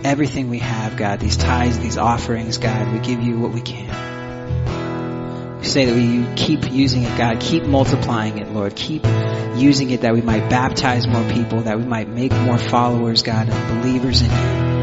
everything 0.04 0.52
we 0.52 0.60
have, 0.60 0.96
God, 0.96 1.20
these 1.20 1.38
tithes, 1.38 1.80
these 1.80 1.98
offerings, 1.98 2.60
God, 2.60 2.94
we 2.94 3.00
give 3.00 3.24
you 3.24 3.40
what 3.40 3.52
we 3.52 3.62
can. 3.62 5.58
We 5.58 5.66
say 5.66 5.86
that 5.86 5.96
we 5.96 6.36
keep 6.36 6.72
using 6.72 7.02
it, 7.02 7.18
God, 7.18 7.40
keep 7.40 7.64
multiplying 7.64 8.38
it, 8.38 8.48
Lord, 8.50 8.76
keep 8.76 9.04
using 9.56 9.90
it 9.90 10.02
that 10.02 10.14
we 10.14 10.22
might 10.22 10.52
baptize 10.52 11.08
more 11.08 11.28
people, 11.32 11.62
that 11.62 11.80
we 11.80 11.86
might 11.86 12.10
make 12.10 12.32
more 12.32 12.60
followers, 12.60 13.24
God, 13.24 13.50
and 13.50 13.82
believers 13.82 14.22
in 14.22 14.30
you. 14.30 14.75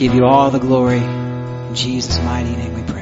Give 0.00 0.14
you 0.14 0.24
all 0.24 0.50
the 0.50 0.58
glory. 0.58 0.96
In 0.96 1.74
Jesus' 1.74 2.16
mighty 2.24 2.56
name 2.56 2.72
we 2.72 2.82
pray. 2.90 2.99